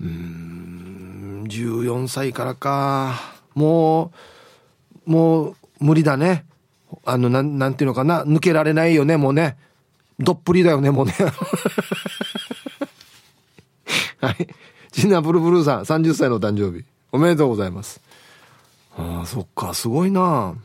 [0.00, 3.20] うん、14歳からか。
[3.54, 4.12] も
[5.06, 6.44] う、もう無理だね。
[7.04, 8.24] あの、なん、なんていうのかな。
[8.24, 9.56] 抜けられないよね、もうね。
[10.18, 11.14] どっぷりだよね、もうね。
[14.20, 14.48] はい。
[14.98, 16.84] シナブルブルーさん、30歳の誕生日。
[17.12, 18.00] おめでとうございます。
[18.96, 20.56] ああ、そっか、すごいな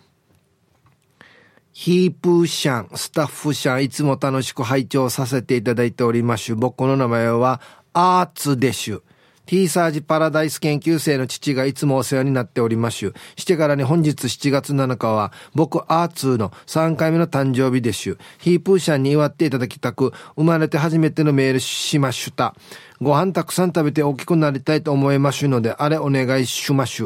[1.71, 6.55] ヒープーシャン、スタッフシャン、いつも楽しく拝聴させていただいております。
[6.55, 7.61] 僕の名前は、
[7.93, 9.01] アーツデシュ。
[9.45, 13.13] T サージパラダイス研究生の父がいつもお世話になっております。
[13.35, 18.17] してからに本日7月7日は僕アーツーの3回目の誕生日です。
[18.39, 22.55] ヒープーシャンに祝っていただきたく生まれて初めてのメールしました。
[23.01, 27.03] ご飯たくさん食べて大きくなりたいと思いますので、あれお願いします。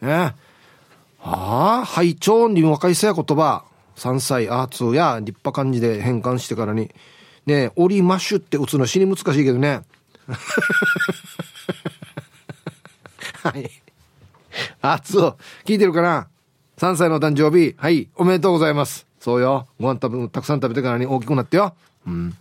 [0.00, 0.34] ね。
[1.22, 3.64] ああ、拝聴に若いせや言葉。
[3.96, 6.90] 3歳アーツーや立派感じで変換してからに。
[7.46, 9.82] ねえおりましゅって打つの死に難しいけどね。
[13.42, 13.70] はい。
[14.82, 15.36] あ、そう。
[15.64, 16.28] 聞いてるかな
[16.78, 17.74] ?3 歳の誕生日。
[17.78, 18.08] はい。
[18.16, 19.06] おめでとうございます。
[19.20, 19.66] そうよ。
[19.78, 21.74] ご飯食べ、たくさん食べてからに大きくなってよ。
[22.06, 22.36] うん。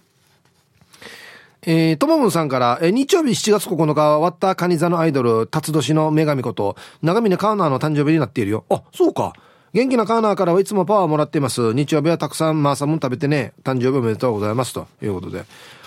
[1.62, 8.63] えー、ともぶんさんから、え、日曜日7月9日は、割ったカニ座のアイドル、辰年の女神こと、長峰カーナーの誕生日になっているよ。
[8.69, 9.34] あ、そうか。
[9.73, 11.73] 元気なカーナーからはいつもパワーもらっています。
[11.73, 14.73] 日曜日はたくさんマーサム食べてね、誕生日おめでとうございます。
[14.73, 15.43] ということで。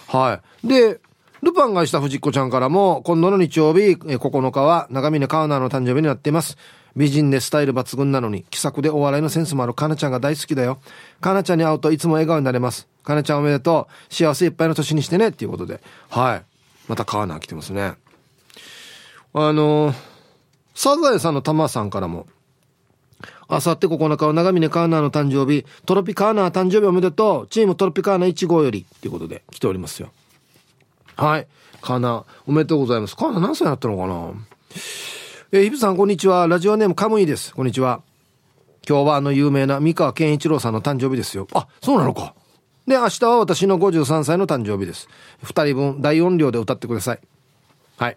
[0.09, 0.69] はい。
[0.69, 1.01] で、
[1.43, 6.57] ルパンがした藤子ちゃんからも、今度の日曜日、9日は長峰カーナーの誕生日になっています。
[6.95, 10.79] 美人でスタイル抜群なのに、気さくでお笑いのセンスもあるかなちゃんが大好きだよ。
[11.21, 12.87] かなちゃんに会うといつも笑顔になれます。
[13.03, 14.15] かなちゃんおめでとう。
[14.15, 15.29] 幸せいっぱいの年にしてね。
[15.29, 15.81] っていうことで。
[16.11, 16.43] はい。
[16.87, 17.95] またカーナー来てますね。
[19.35, 19.95] あの
[20.75, 22.27] サザエさんの玉さんからも、
[23.49, 27.49] あさって9日は長峰カーナーの誕生日、トロピカーナー誕生日おめでとう。
[27.49, 28.87] チームトロピカーナ1号より。
[28.89, 30.11] っていうことで来ておりますよ。
[31.17, 31.47] はい。
[31.81, 33.17] カーナ、おめでとうございます。
[33.17, 34.33] カーナ何歳になったのかな？
[35.53, 36.47] えー、ヒブさん、こんにちは。
[36.47, 37.55] ラジオネームカムイです。
[37.55, 38.03] こんにちは。
[38.89, 41.47] 今日はあの有名な三河健一郎さんの誕生日ですよ。
[41.55, 42.35] あ、そうなのか。
[42.87, 45.09] で、明日は私の53歳の誕生日です。
[45.43, 47.21] 二人分大音量で歌ってください。
[47.97, 48.17] はい。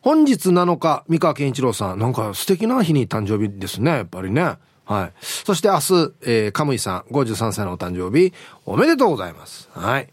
[0.00, 1.98] 本日7日、三河健一郎さん。
[1.98, 3.90] なんか素敵な日に誕生日ですね。
[3.90, 4.56] やっぱりね。
[4.84, 5.12] はい。
[5.20, 8.32] そして明日、えー、カムイさん、53歳のお誕生日、
[8.64, 9.68] おめでとうございます。
[9.72, 10.12] はい。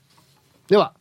[0.68, 0.94] では、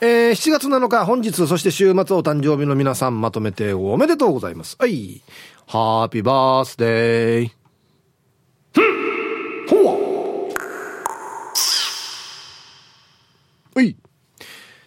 [0.00, 4.76] えー、7月7日、本日、そして週末お誕生日の皆さんまとめておめでとうございます。
[4.78, 5.22] はい。
[5.66, 7.50] ハッピーバースデー。
[9.68, 9.92] ほわ
[13.74, 13.96] はい。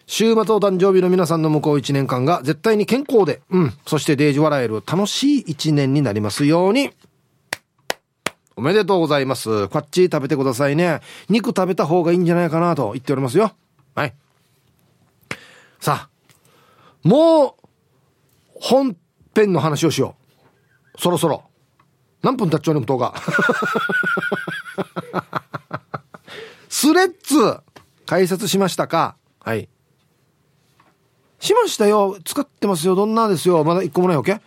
[0.05, 6.91] 週末お誕生日の皆さんの向こう1年間が絶対に健康で、うん、そしてデージ笑える楽しい1年になりますように。
[8.57, 9.67] おめでとうございます。
[9.67, 11.01] こっち食べてくださいね。
[11.29, 13.53] 肉食べた方がいいんじゃないかなと言っておりますよ。
[13.95, 14.13] はい。
[15.85, 16.11] さあ、
[17.03, 17.53] もう、
[18.59, 18.97] 本
[19.35, 20.15] 編の話をしよ
[20.97, 20.99] う。
[20.99, 21.43] そろそろ。
[22.23, 23.13] 何分経っちゃうの動画。
[26.69, 27.59] スレッズ、
[28.07, 29.15] 解説しましたか？
[29.41, 29.69] はい。
[31.39, 32.17] しましたよ。
[32.25, 32.95] 使ってますよ。
[32.95, 33.63] どんなですよ。
[33.63, 34.41] まだ一個もないわけ？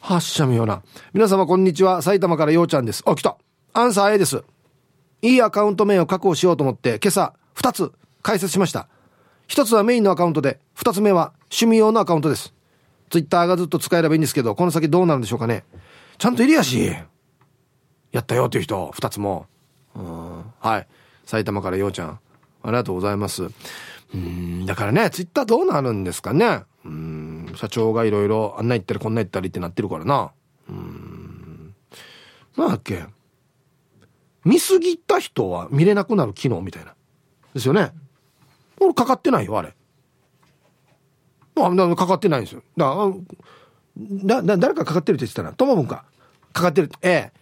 [0.00, 0.80] 発射みような。
[1.12, 2.00] 皆様こんにちは。
[2.00, 3.02] 埼玉からようちゃんです。
[3.04, 3.36] あ、来た。
[3.74, 4.42] アンサー A です。
[5.20, 8.88] いいアカウント名を確保しようと思って、今朝、2つ解説しました。
[9.48, 12.54] 1つはメインのアカウントで、2つ目は趣味用のアカウントです。
[13.10, 15.64] ツイッターがずっと使えればいいんですけど、この先どうなるんでしょうかね。
[16.18, 16.92] ちゃんといるやし。
[18.12, 19.46] やったよっていう人、2つも。
[19.94, 20.44] うん。
[20.60, 20.86] はい。
[21.24, 22.20] 埼玉からようちゃん。
[22.62, 23.48] ありがとうございます。
[24.14, 30.32] うんだからねツイッターどうなるんですかねうん社長がいろいろあんな言ったりこんな言ったりってなってるからな
[30.68, 31.74] うん
[32.56, 33.04] なんだっけ
[34.44, 36.94] 見すぎた人は見れなくなる機能みたいな
[37.54, 37.92] ですよね
[38.80, 39.74] 俺かかってないよあれ
[41.56, 43.12] あかかってないんですよだか
[44.24, 46.04] らだ誰かかかってるって言ってたなともぶんか
[46.52, 47.32] かかってるええ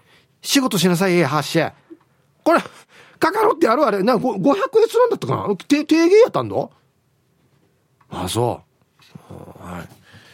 [0.40, 1.74] 仕事しなさいええ発射
[2.42, 2.60] これ
[3.18, 6.56] かかるってあるあれ、な、500円するんだったかな定芸やったんだ
[8.10, 8.62] ああ、そ
[9.30, 9.62] う。
[9.62, 9.88] はい。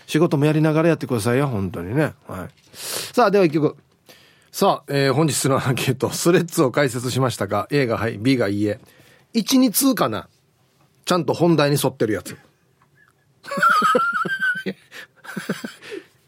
[0.06, 2.14] 仕事もやりながらやってくださいよ、本当にね。
[2.26, 2.48] はい。
[2.74, 3.76] さあ、では一曲。
[4.50, 8.80] さあ、えー、本日のアンケート、スレッズを解説しましたが、A がはい、B がいいえ。
[9.34, 10.28] 1、2通かな
[11.04, 12.36] ちゃんと本題に沿ってるやつ。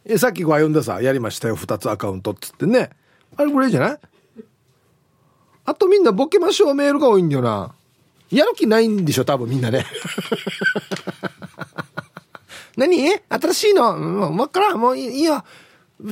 [0.19, 2.91] さっきご歩んでさ、やりましたよ、2つアカウントっつってね。
[3.37, 3.99] あれぐらいじゃない？
[5.65, 7.75] あとみんなボケましょうメールが多いんだよな。
[8.31, 9.87] やる気ないんでしょ、多分みんなね。
[12.77, 13.09] 何？
[13.29, 13.97] 新しいの？
[13.97, 14.81] もうん、わからん。
[14.81, 15.45] もういいよ。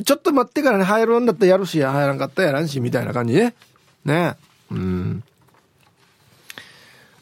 [0.05, 3.53] ちょっと待ってからね、入るんだったらやるし、入らんかったらやらんし、みたいな感じね。
[4.05, 4.37] ね
[4.71, 5.23] うん。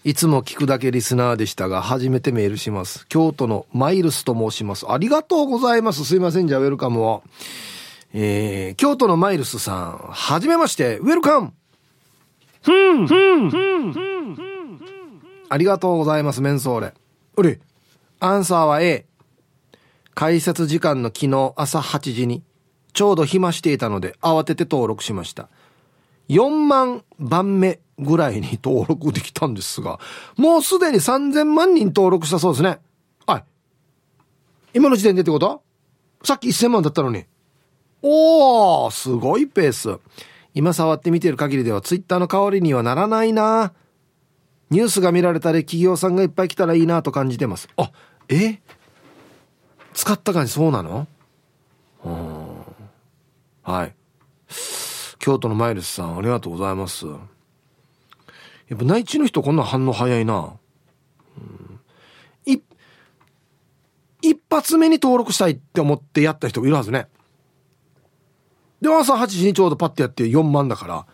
[0.04, 3.06] いつも聞くだけリスナーでしたが、初めてメールします。
[3.08, 4.92] 京都のマイルスと申します。
[4.92, 6.06] ありがとうございます。
[6.06, 7.24] すいません、じゃあウェルカムを。
[8.14, 11.54] えー、京都のマイルスさん、はじめまして、ウェルカム
[12.64, 14.82] ふんふんふんふん
[15.50, 16.94] ありがとうございます、メンソーレ。
[17.38, 17.60] うれ、
[18.20, 19.06] アンサーは A。
[20.16, 22.42] 解説時間の昨日朝8時に、
[22.94, 25.48] ちょうど暇していたので慌てて登録しました。
[26.30, 30.00] 4万番目ぐらいに登録できたんですが、
[30.38, 32.80] もうすでに3000万人登録したそうですね。
[33.26, 33.44] はい。
[34.74, 35.62] 今の時点でってこと？
[36.24, 37.26] さっき1000万だったのに。
[38.02, 40.00] おー、すごいペース。
[40.54, 43.72] 今触って見てる限りではツイッターの代わりにはならないな
[44.70, 47.92] ニュースが見られたり企業さんがいっぱい来たらいいなと感じてますあ
[48.28, 48.60] え？
[49.94, 51.08] 使った感じそうなの？
[53.64, 53.94] はい
[55.20, 57.06] 京都のマイルスさんありがとうございます
[58.72, 60.54] やっぱ内地の人こんな反応早いな、
[61.38, 62.62] うん、
[64.22, 67.08] 一発目に登録したいって思ってやった人もいるはずね
[68.82, 71.06] で、朝8時にちょうどパッてやって4万だから、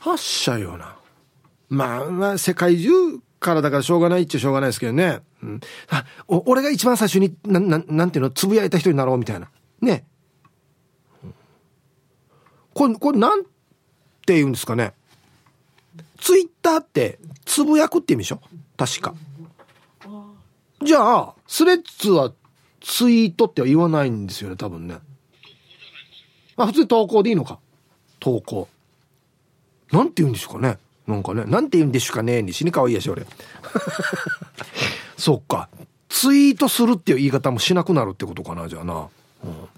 [0.00, 0.96] 発射よな。
[1.68, 2.90] まあ、まあ、世界中
[3.38, 5.20] からだからしょうがないっちゃしょうがないですけどね。
[5.42, 5.60] うん。
[5.88, 9.48] あ、俺が一番最初に、な、ななんていうの、つぶやいた人になろうみたいな。
[9.80, 10.04] ね。
[12.74, 14.92] これ、これなんて言うんですかね？
[16.18, 18.40] ツイッターって、つぶやくって意味でしょ？
[18.76, 19.14] 確か。
[20.82, 22.32] じゃあ、スレッズは
[22.80, 24.98] ツイートっては言わないんですよね、多分ね。
[26.56, 27.58] まあ普通に投稿でいいのか？
[28.20, 28.68] 投稿。
[29.92, 30.78] なんて言うんでしょうかね？
[31.06, 31.44] なんかね。
[31.44, 32.42] なんて言うんでしょうかね。
[32.42, 33.24] に死にかわいいやし、俺。
[35.16, 35.68] そっか。
[36.08, 39.08] ツイートするっていう言い方もしなくなるってことかな、じゃあな。
[39.44, 39.68] うん。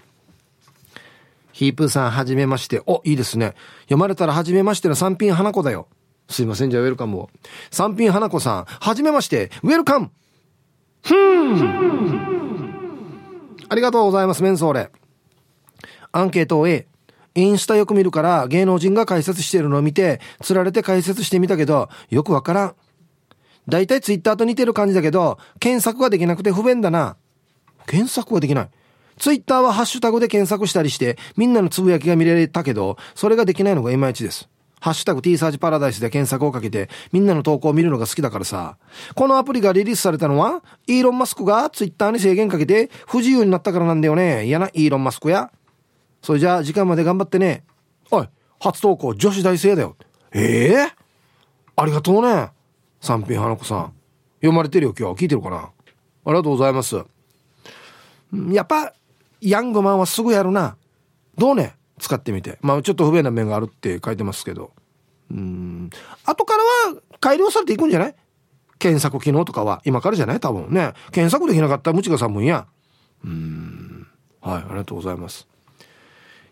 [1.51, 2.81] ヒープーさん、はじめまして。
[2.85, 3.55] お、いいですね。
[3.83, 5.87] 読まれたらはじめましての三品花子だよ。
[6.29, 7.29] すいません、じゃあウェルカムを。
[7.71, 10.11] 三品花子さん、はじめまして、ウェルカム
[11.03, 12.29] ふーん
[13.69, 14.89] ありがとうございます、メンソーレ。
[16.11, 16.87] アンケートを A。
[17.35, 22.75] インスタよく見るから芸能人が解説してるのを見て、釣られて解説してみたけど、よくわからん。
[23.67, 27.17] だいたいツイッターと似てる感じだけど、検索ができなくて不便だな。
[27.85, 28.69] 検索はできない。
[29.17, 34.49] ツイッターはハッシュタグで検索したりして、みんなのつぶやきが見れたけど、それができないのがいまいちです。
[34.79, 38.77] ハッシュタグ T サージパラダイスで検索をかけて、みんなの投稿を見るのが好きだからさ。
[39.15, 44.45] このアプリがリリースされたのは、イーロン・マスクがツイッターに制限かけて不自由になったからなんだよね。
[44.45, 45.51] 嫌な、イーロン・マスクや。
[46.21, 47.63] それじゃあ時間まで頑張ってね。
[48.11, 49.95] おい、初投稿女子大生だよ。
[50.33, 50.91] ええー、
[51.75, 52.49] ありがとうね。
[53.01, 53.93] 三品花子さん。
[54.41, 55.57] 読まれてるよ今日聞いてるかな？
[55.57, 55.71] あ
[56.27, 56.95] りがとうございます
[58.51, 58.93] やっぱ
[59.41, 60.77] ヤングマンはすぐやるな
[61.37, 61.75] どうね？
[61.99, 62.57] 使ってみて。
[62.61, 64.71] まあちょっと不便な面があるって書いてますけど。
[65.31, 65.89] うん。
[66.25, 68.15] 後からは改良されていくんじゃない？
[68.79, 69.81] 検索機能とかは。
[69.85, 70.39] 今からじゃない？
[70.39, 70.93] 多分ね。
[71.11, 72.65] 検索できなかったらムチがさんや。
[73.23, 74.07] うん。
[74.41, 75.47] はいありがとうございます。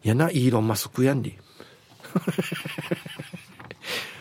[0.04, 1.38] いやなイーロン・マスクやんり。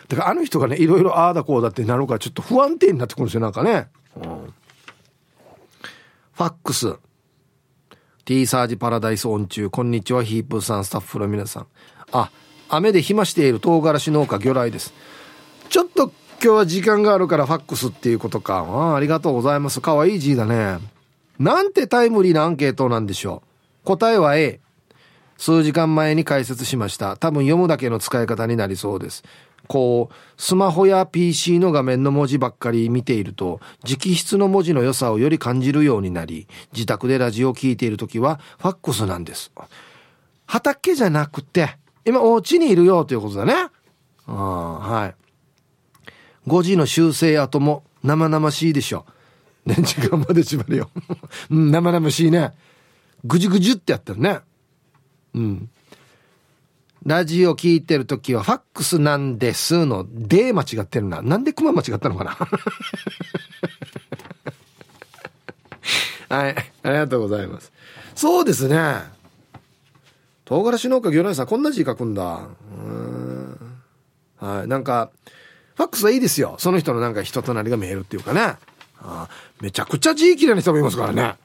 [0.08, 4.22] だからあの人がねいろいろああだこうだってなるからちょっと不安定になってくるんですよなんかね、うん、
[6.32, 6.96] ファックス。
[8.26, 11.66] T サージパラダイスオン中こんにちはヒープさんスタッフの皆さん。
[12.10, 12.32] あ
[12.68, 14.92] 雨で暇している唐辛子農家魚雷です。
[15.68, 18.66] ちょっと今日は時間があるからファックスっていうことか。
[18.68, 19.80] あありがとうございます。
[19.80, 20.78] かわいい字だね。
[21.38, 23.44] なんてタイムリーなアンケートなんでしょ
[23.84, 23.86] う。
[23.86, 24.58] 答えは A
[25.38, 27.16] 数時間前に解説しました。
[27.16, 29.22] 多分読むだけの使い方になりそうです。
[29.66, 39.52] こうスマホや PC の画面の文字ばっかり見ていると直筆の文字の良さをより感じるようになり自宅でラジオを聴いている時はファックスなんです。
[40.46, 43.54] 畑じゃなくて今お家にいるよということだね。
[44.26, 45.14] あはい。
[46.48, 49.04] 5時の修正後も生々しいでしょ。
[49.66, 50.90] 電池がまで縛るよ。
[51.50, 52.52] 生々しいね。
[53.24, 54.40] ぐじゅぐじゅってやってるね。
[55.34, 55.70] うん。
[57.06, 61.22] ラジオ聞いてる時はファックスなんですので間違ってるな。
[61.22, 62.36] なんでクマ間違ったのかな？
[66.36, 66.56] はい。
[66.82, 67.70] ありがとうございます。
[68.16, 69.04] そうですね。
[70.44, 72.40] 唐辛子農家魚内さんこんな字書くんだ。
[72.76, 73.56] うん
[74.40, 74.66] はい。
[74.66, 75.10] なんか、
[75.76, 76.56] ファックスはいいですよ。
[76.58, 78.56] その人のなんか人となりが見えるっていうかね。
[78.98, 79.28] あ
[79.60, 81.36] めちゃくちゃ字綺麗な人もいますからね。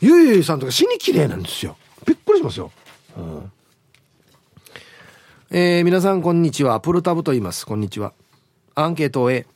[0.00, 1.78] ゆいゆいさんとか死に綺麗なんですよ。
[2.04, 2.70] びっくりしますよ。
[3.16, 3.50] うん
[5.56, 6.80] えー、皆さんこんにちは。
[6.80, 7.64] プルタブと言います。
[7.64, 8.12] こんにちは。
[8.74, 9.46] アンケート A。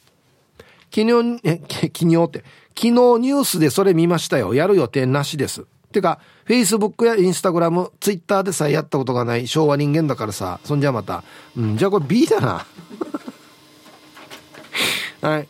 [0.94, 4.54] 昨日、 え、昨日って、昨日ニュースでそれ見ましたよ。
[4.54, 5.66] やる予定なしです。
[5.90, 10.61] てか、Facebook や Instagram、Twitter でさえやったことがない昭和人間だからさ。
[10.62, 11.24] そんじゃまた。
[11.56, 12.64] うん、じゃあこれ B だな。
[15.20, 15.48] はい。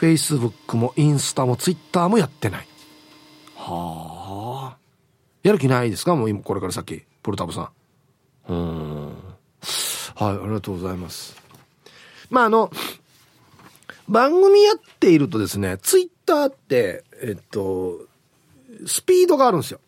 [0.00, 2.66] Facebook もインスタも Twitter もやってない。
[3.54, 4.76] はあ。
[5.42, 6.16] やる気ないですか？
[6.16, 7.02] もう今これから先。
[7.22, 7.68] プルタブさん。
[8.46, 9.12] は
[10.20, 11.36] いありがとうございます。
[12.30, 12.70] まああの
[14.08, 18.00] 番組やっているとですねツイッターってえっと
[18.86, 19.80] スピードがあるんですよ。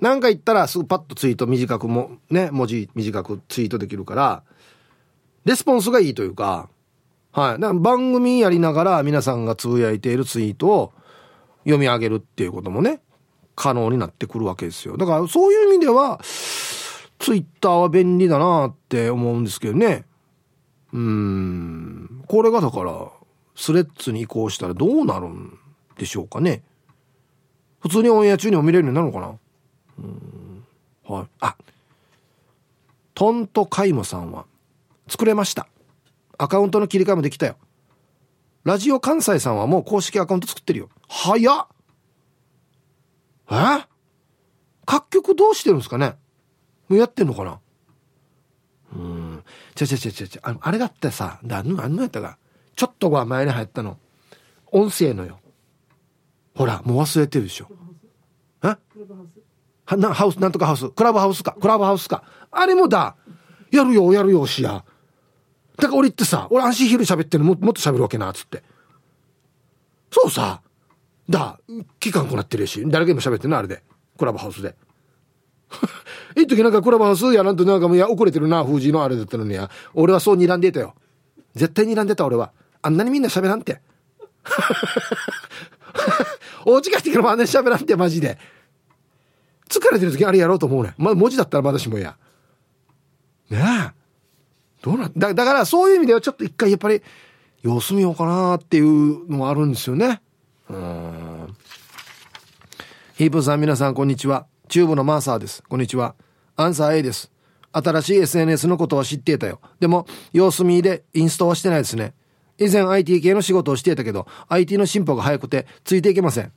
[0.00, 4.42] 何か言ったらすぐパッとツイート短くもね文字短くツイートできるから
[5.44, 6.68] レスポンスがいいというか
[7.32, 7.60] はい。
[7.60, 10.92] だ番組やりながら皆さんがつぶやいているツイートを
[11.64, 13.00] 読み上げるっていうこともね
[13.54, 14.96] 可能になってくるわけですよ。
[14.96, 16.20] だからそういう意味では
[17.20, 20.04] ツイッターは便利だなって思うんですけどね。
[20.92, 22.24] うん。
[22.26, 23.08] これがだから、
[23.54, 25.58] スレッズに移行したらどうなるん
[25.98, 26.64] でしょうかね。
[27.80, 29.38] 普通にオンエア中にも見れるようになるのかな
[29.98, 30.64] うん。
[31.04, 31.26] はい。
[31.40, 31.56] あ、
[33.14, 34.46] トントカイモさんは、
[35.06, 35.68] 作れました。
[36.38, 37.56] アカウントの切り替えもできたよ。
[38.64, 40.88] ラジオ関西さんはもう公式アカウント作ってるよ。
[41.08, 41.66] 早っ
[43.50, 43.86] え？
[44.86, 46.16] 各局どうしてるんですかね？
[46.90, 47.60] もうやってんのかな？
[48.96, 49.44] うん。
[49.76, 52.36] ちゃちゃちゃちゃちゃああれだってさだあのやったか。
[52.74, 53.96] ちょっとは前に入ったの。
[54.72, 55.38] 音声のよ。
[56.56, 57.68] ほらもう忘れてるでしょ。
[58.64, 58.76] え？
[59.86, 60.90] はなハウスなんとかハウス。
[60.90, 61.56] クラブハウスか。
[61.60, 62.24] クラブハウスか。
[62.50, 63.14] あれもだ。
[63.70, 64.84] やるよやるよしや。
[65.76, 67.54] だから俺ってさ俺安心昼喋ってるの。
[67.54, 68.64] ももっと喋るわけなっつって。
[70.10, 70.60] そうさ。
[71.28, 71.60] だ。
[72.00, 72.82] 期間こなってるし。
[72.88, 73.58] 誰かにも喋ってんの？
[73.58, 73.84] あれで。
[74.18, 74.74] クラブハウスで
[76.36, 79.70] 一時なんかクラブハウスやなんとなんかもうや遅れてるな、封じのあれだったのにや。
[79.94, 80.94] 俺はそう睨んでたよ。
[81.54, 82.52] 絶対睨んでた俺は。
[82.82, 83.80] あんなにみんな喋らんて。
[86.64, 88.38] お家帰ってからもあんなに喋らんて、マジで。
[89.68, 90.94] 疲れてる時あれやろうと思うね。
[90.98, 92.16] まあ、文字だったらまだしもや。
[93.48, 94.00] ねえ。
[94.82, 97.02] どうなだ、だからそういう意味ではちょっと一回やっぱり
[97.62, 100.22] 様子見ようかなっていうのもあるんですよね。
[100.68, 101.56] うん。
[103.16, 104.46] ヒープさん皆さんこんにちは。
[104.70, 105.64] チューブのマーサーです。
[105.68, 106.14] こんにちは。
[106.54, 107.32] アンサー A です。
[107.72, 109.60] 新しい SNS のことは知っていたよ。
[109.80, 112.14] でも、様子見でインストはしてないですね。
[112.56, 116.52] 以前 IT 系の仕事をしていたけど、IT の進歩が早くて、ついていけません。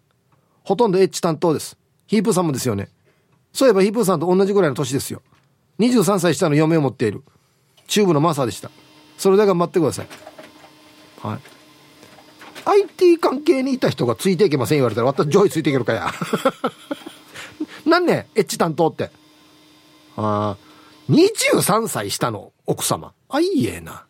[0.64, 1.76] ほとんどエッチ担当です。
[2.05, 2.89] ヒープさんもですよね。
[3.51, 5.24] そういえばヒープさんと同じぐらいの年ですよ。
[5.80, 7.24] 23歳下の嫁を持っている。
[7.88, 8.70] チューブのマーサーでした。
[9.18, 10.07] それで頑張ってください。
[11.24, 11.39] はい。
[12.66, 16.11] IT 関係にいた人がついていけません言われたら、私上位ついていけるかや。
[17.86, 19.11] 何ねエッチ担当って。
[20.16, 20.57] ああ、
[21.09, 23.14] 23歳下の奥様。
[23.30, 24.05] あ、いいえな。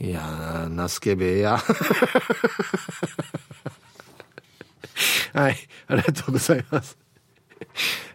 [0.00, 1.58] いやー、ナスケベや。
[5.32, 5.56] はい、
[5.88, 6.98] ありがとうございます。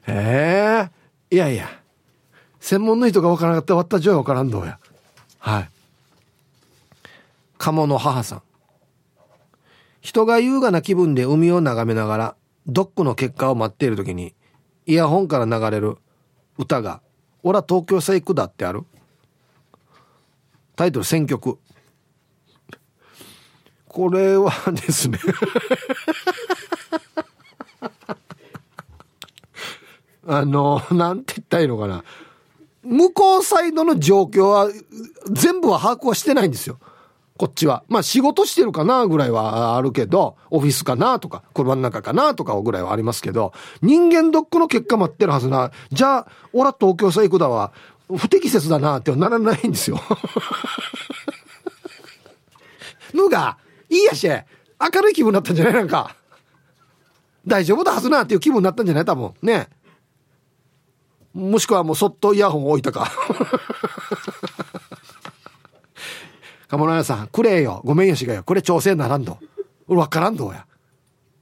[0.08, 0.90] え
[1.32, 1.70] えー、いやいや、
[2.60, 4.80] 専門の人が分からなかったら私は分からんどうや。
[5.40, 5.70] はい。
[7.58, 8.42] 鴨の母さん。
[10.02, 12.36] 人が優雅な気分で海を眺めながら、
[12.68, 14.34] ドックの結果を待っている時に、
[14.86, 15.98] イヤホンから流れる
[16.58, 17.02] 歌が、
[17.44, 18.84] 俺は東京さ行くだってある
[20.76, 21.60] タイトル選曲。
[23.88, 25.20] これはですね
[30.28, 32.04] あの、なんて言ったらいいのかな。
[32.84, 34.70] 向こうサイドの状況は、
[35.32, 36.80] 全部は把握はしてないんですよ。
[37.38, 37.84] こっちは。
[37.90, 45.72] まあ仕事してるかなぐらいはあるけど、オフィスかなとか、車の中かなとかぐらいはありますけど、人間ドックの結果待ってるはずな。
[45.92, 47.74] じゃあ、俺は東京さ行くだは、
[48.16, 50.00] 不適切だなってはならないんですよ。
[53.14, 53.58] のが、
[53.90, 56.16] いいやし、明るい気分になったんじゃないなんか。
[57.46, 59.34] 大丈夫だはずなっていう気分になったんじゃない多分。
[59.42, 59.68] ね。
[61.34, 63.12] もしくはもうそっとイヤホン置いたか。
[66.68, 67.82] 鴨の屋さん、くれよ。
[67.86, 68.44] ごめんよしがよ。
[68.44, 69.38] これ調整ならんど。
[69.88, 70.66] 俺わからんどうや。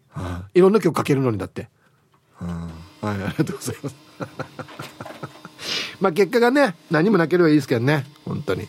[0.09, 1.69] はあ、いろんな曲かけるのにだって。
[2.35, 2.69] は
[3.01, 3.95] あ、はい、ありがとうございます。
[5.99, 8.05] まあ結果がね、何もなければいいですけどね。
[8.25, 8.67] 本当に。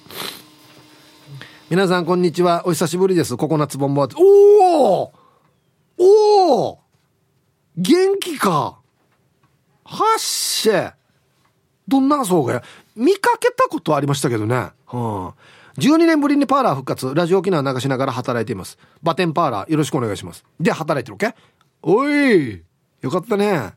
[1.71, 2.63] 皆さんこんにちは。
[2.67, 3.37] お久しぶりです。
[3.37, 5.13] ココナッツボンボーおお
[5.99, 6.79] おお
[7.77, 8.79] 元気か。
[9.85, 10.95] はっしゃ。
[11.89, 12.63] どんなそうがや。
[12.95, 14.55] 見かけたことありましたけどね。
[14.55, 15.35] はあ、
[15.79, 18.79] 12年ぶりにパーラー復活、ラジオ沖縄流しながら働いています。
[19.03, 20.45] バテンパーラー、よろしくお願いします。
[20.61, 21.35] で、働いてるけ？
[21.83, 22.63] おい
[23.03, 23.73] よかったね。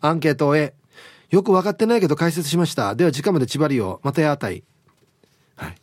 [0.00, 0.74] アンケートをえ。
[1.30, 2.94] よく分かってないけど解説しました。
[2.94, 4.00] では、時間まで縛りを。
[4.02, 4.62] またやあたい。
[5.56, 5.74] はい。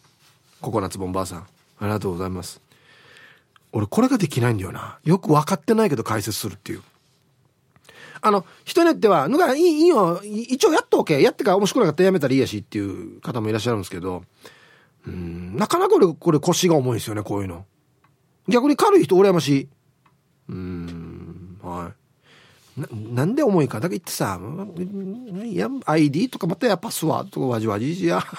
[0.62, 1.40] ココナッツボンバーさん。
[1.40, 1.46] あ
[1.82, 2.62] りがとうございます。
[3.74, 5.00] 俺、これができないんだよな。
[5.04, 6.82] よく分かってないけど解説するっていう。
[8.22, 11.22] あの、人によっては、ぬがいい、いいよ、一応やっとおけ。
[11.22, 14.24] やってから面白くなかったらやめたらいいやしっていう方もいらっしゃるんですけど、
[15.08, 17.66] うん、なかなか俺、これ腰が重いですよね、こういうの。
[18.48, 19.70] 逆に軽い人羨ましい。
[20.50, 21.92] うん、は
[22.78, 22.82] い。
[22.82, 23.80] な、なんで重いか。
[23.80, 24.40] だけ言ってさ、
[25.44, 28.24] いや、ID とかまたやパスワードとかわじわじじや。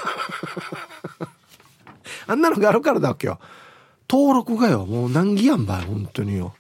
[2.27, 3.39] あんなのがあるからだわけよ。
[4.09, 6.55] 登録がよ、もう難儀やんばい、本当によ。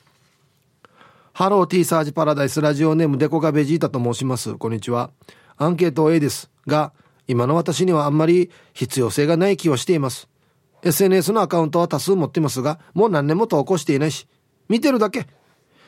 [1.33, 4.55] ハロー T サージパラダイスラジオネームデコがベジータと申します。
[4.55, 5.11] こんにちは。
[5.59, 6.51] アンケート A です。
[6.67, 6.93] が、
[7.29, 10.29] 今の私にはあんまり必要性がない気はしています。
[10.83, 14.27] SNS のアカウントは多数持ってますが、もう何年も投稿していないし、
[14.69, 15.27] 見てるだけ。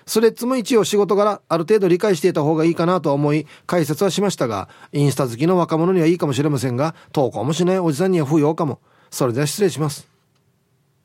[0.07, 8.81] スレッズも一応仕事柄ある程度理解していた方がいいかなと思い解説はしましたが、インスタ好きの若者にはいいかもしれませんが、投稿もしないおじさんには不要かも。
[9.11, 10.09] それでは失礼します。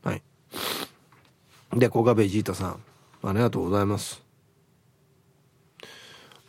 [0.04, 0.24] はい。
[1.76, 2.80] で、コガベジータさん、
[3.24, 4.24] ありがとうございます。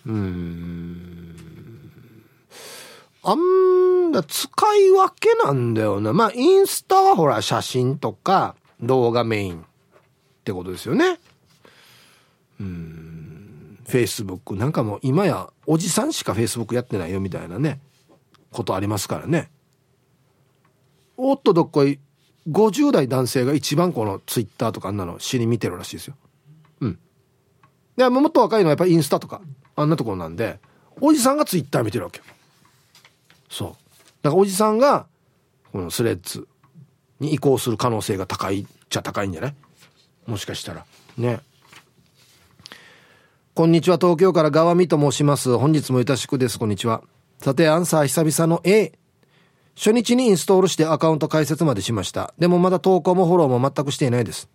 [0.07, 1.44] うーん。
[3.25, 6.13] あんだ、使い分けなんだよな。
[6.13, 9.65] まあ、インスタはほら、写真とか動画メインっ
[10.45, 11.19] てことですよね。
[12.61, 13.79] うん。
[13.89, 17.81] フェイスブックなんかもう今やおじさんしかフェイスブックやってないよみたいなね、
[18.51, 19.51] ことありますからね。
[21.17, 21.99] おっとどっこい、
[22.49, 26.17] 50代男性が一番このツイッターとかあんなの死に見てるらしいですよ。
[26.81, 26.99] うん。
[27.97, 29.41] で、もっと若いのはやっぱりインスタとか、
[29.77, 30.59] あんなところなんで、
[31.01, 32.25] おじさんがツイッター見てるわけよ。
[33.55, 33.69] そう。
[34.23, 35.07] だからおじさんが
[35.71, 36.49] このスレッズ
[37.21, 39.55] に移行する可能性が高いっちゃ高いんじゃない？
[40.27, 40.85] もしかしたら。
[41.17, 41.39] ね。
[43.55, 43.99] こんにちは。
[43.99, 45.57] 東京から川見と申します。
[45.57, 46.59] 本日もよろしくです。
[46.59, 47.05] こんにちは。
[47.39, 48.93] さてアンサー久々の A
[49.77, 52.35] 初日にインストールしてアカウント開設までしました。
[52.39, 54.49] でもまだ投稿もフォローも全くしていないです。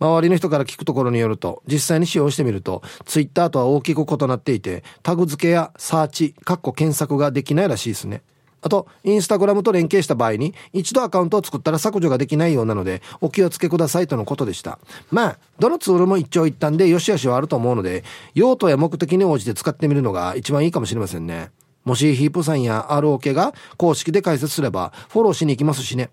[0.00, 8.22] 周りの人から聞くところによると、実際に使用してみると、ツイッターとは大きく異なっていて、タグ付けやサーチ、カッコ検索ができないらしいですね。
[8.60, 14.78] あと、インスタグラムと連携した場合に、一度アカウントを作ったら削除ができないようなので、お気をつけくださいとのことでした。
[15.10, 21.50] まあ、どのツールも一長一短で良し悪しはあると思うので、用途や目的に応じて使ってみるのが一番いいかもしれませんね。
[21.84, 26.10] もしヒープさんや ROK が公式で解説すれば、フォローしに行きますしね。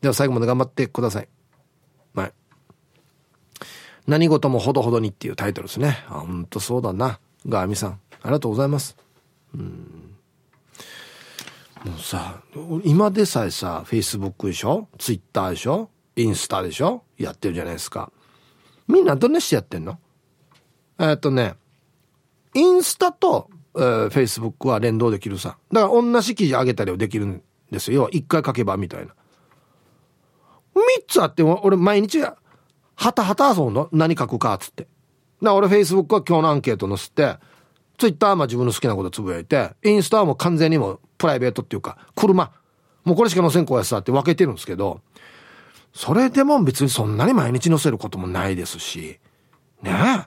[0.00, 1.28] では最後まで頑張ってください。
[2.14, 2.32] はい。
[4.06, 6.04] 何事もほどほどにっていうタイトルですね。
[6.08, 7.20] あ、ほんとそうだな。
[7.46, 8.96] ガーミさん、ありがとうございます。
[9.54, 10.16] うん。
[11.84, 12.42] もうさ、
[12.84, 15.90] 今でさえさ、Facebook でしょ ?Twitter でしょ？
[16.14, 17.02] インスタでしょ？
[17.18, 18.12] やってるじゃないですか。
[18.86, 19.98] みんなどんなしてやってんの？
[20.98, 21.54] えっとね、
[22.54, 25.56] インスタと、えー、Facebook は連動できるさ。
[25.72, 28.08] だから同じ記事上げたりはできるんですよ。
[28.12, 29.14] 一回書けばみたいな。
[30.74, 32.20] 三つあって、俺毎日、
[32.94, 34.86] はたはた遊ぶの何書くかっ、つって。
[35.40, 37.36] な、俺 Facebook は今日のアンケート載せて、
[37.98, 42.52] Twitter はまあ自分の好きなことつぶやいて、インスタはもう完全にもプライベートっていうか、車。
[43.04, 45.00] もうこれしか載せんこやさって分けてるんですけど、
[45.92, 49.18] それでも別にそんなに毎日載せることもないですし、
[49.82, 49.90] ね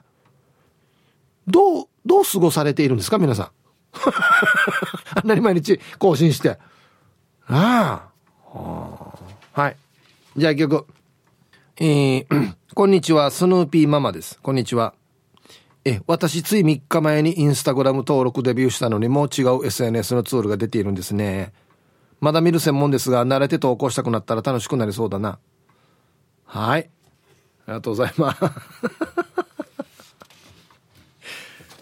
[1.48, 3.50] どう、どう過ごされているんですか皆さん？
[5.16, 6.58] あんなに毎日更新して。
[7.48, 8.08] あ
[8.54, 9.12] あ。
[9.52, 9.76] はい。
[10.36, 10.86] じゃあ曲。
[11.78, 14.40] えー、こんにちは、スヌーピーママです。
[14.40, 14.94] こんにちは。
[15.84, 21.52] え、私つい3日前にインスタグラム登録デビューしたのにもう違う SNS のツールが出ているんですね。
[22.18, 25.38] まだ見る専門ですが、慣れて投稿したくなったら楽しくなりそうだな。
[26.46, 26.88] はい。
[27.66, 28.40] ありがとうございます。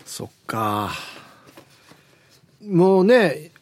[0.18, 0.90] そっか。
[2.66, 3.52] もうね、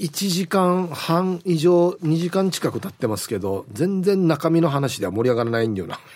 [0.00, 6.00] 1時間半以上、2時間近く経ってますけど、全然中身の話では盛り上がらないんだよな。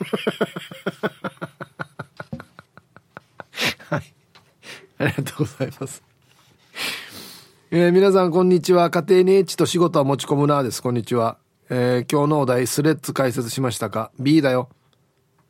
[3.90, 4.14] はい。
[4.96, 6.02] ありがとうございます。
[7.70, 8.88] えー、皆さんこんにちは。
[8.88, 10.82] 家庭にエッチと仕事は持ち込むなです。
[10.82, 11.36] こんにちは。
[11.68, 14.70] えー、今日のお題、スレッズ解説しましたか ?B だよ。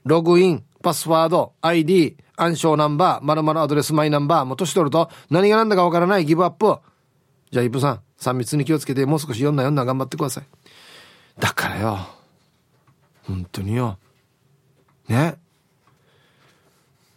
[0.05, 6.79] ログイン、パスワード、ID、暗証ナンバー、〇〇アドレス、マイナンバー、もう年取ると何が何だかわからないギブアップ。
[7.53, 10.45] じゃあ、イブさん、3密に気をつけて、もう少し読んだ読んだ頑張ってください。
[11.39, 11.99] だからよ。
[13.25, 13.99] 本当によ。
[15.09, 15.37] ね。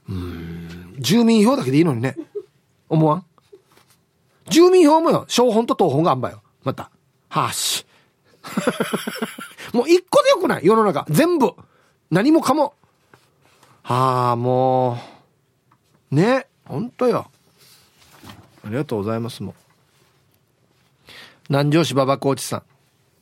[0.09, 2.15] うん、住民票だけでいいのにね。
[2.89, 3.25] 思わん？
[4.49, 6.41] 住民票もよ、小本と東本があんばよ。
[6.63, 6.89] また。
[7.29, 7.85] はし。
[9.73, 10.65] もう一個でよくない？
[10.65, 11.05] 世の中。
[11.09, 11.53] 全部。
[12.09, 12.73] 何もかも。
[13.83, 14.97] はあ、も
[16.11, 16.15] う。
[16.15, 16.47] ね。
[16.65, 17.29] ほんとよ。
[18.63, 19.66] ありがとうございます、もう。
[21.49, 22.63] 南城市馬場コーチさん。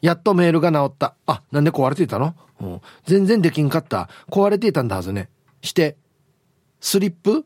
[0.01, 1.15] やっとメールが治った。
[1.25, 4.09] あ、なんで壊れていたの、うん、全然できんかった。
[4.29, 5.29] 壊れていたんだはずね。
[5.61, 5.97] して、
[6.79, 7.45] スリップ？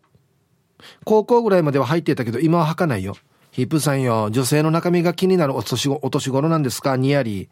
[1.05, 3.15] 高校ぐらいまでは入っていたけど、今は履かないよ。
[3.51, 6.97] ヒップさんよ、女性の中身が気になるお年お年頃なんですか？
[6.97, 7.49] ニヤリ。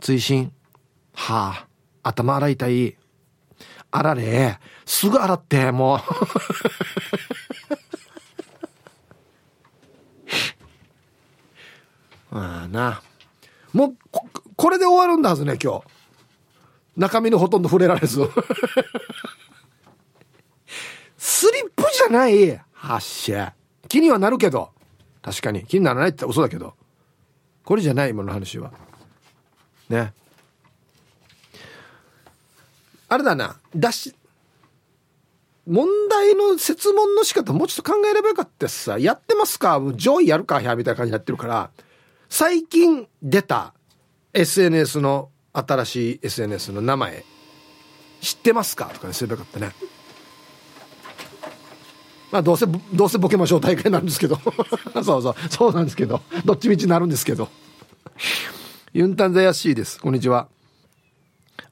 [0.00, 0.52] 追伸。
[1.14, 1.66] は
[2.02, 2.96] あ、頭洗いたい。
[3.90, 6.00] あられ、すぐ洗って、もう。
[12.30, 13.02] まあな。
[13.72, 15.84] もうこ、これで終わるんだはずね、今日。
[16.96, 18.20] 中身のほとんど触れられず。
[21.16, 22.60] スリップじゃない。
[22.72, 23.54] 発射。
[23.88, 24.70] 気にはなるけど。
[25.22, 25.64] 確かに。
[25.66, 26.74] 気にならないって嘘だけど。
[27.64, 28.72] これじゃないもの話は。
[29.88, 30.12] ね。
[33.08, 33.58] あれだな。
[33.74, 34.14] だし、
[35.66, 38.98] 問題の設問の仕方もうちょっと考えればよかったさ。
[38.98, 39.80] やってますか？
[39.94, 41.70] 上位やるかみたいな感じになってるから。
[42.30, 43.74] 最近出た
[44.32, 47.24] SNS の新しい SNS の名前
[48.20, 48.86] 知ってますか？
[48.86, 49.72] とかにすればよかったね。
[52.30, 54.38] まあどうせどうせボケましょう大会なんですけど。
[55.02, 55.34] そうそう。
[55.50, 56.22] そうなんですけど。
[56.44, 57.48] どっちみちなるんですけど。
[58.92, 59.98] ユンタンザヤッシーです。
[60.00, 60.48] こんにちは。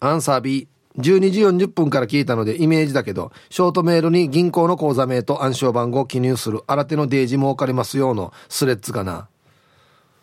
[0.00, 0.66] アンサー B
[0.98, 6.62] 12時40分から聞いたのでイメージだけど、ショートメールに銀行の口座名と暗証番号を記入する。
[6.66, 9.28] 新手のデージ儲かりますようのスレッズかな。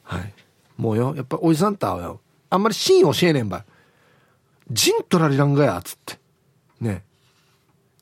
[0.06, 0.34] はい。
[0.78, 3.66] もうよ、やっぱおじさんとはよ、あんまり真教えねえんばい。
[4.72, 6.20] 陣取られらんがや、つって。
[6.80, 7.04] ね。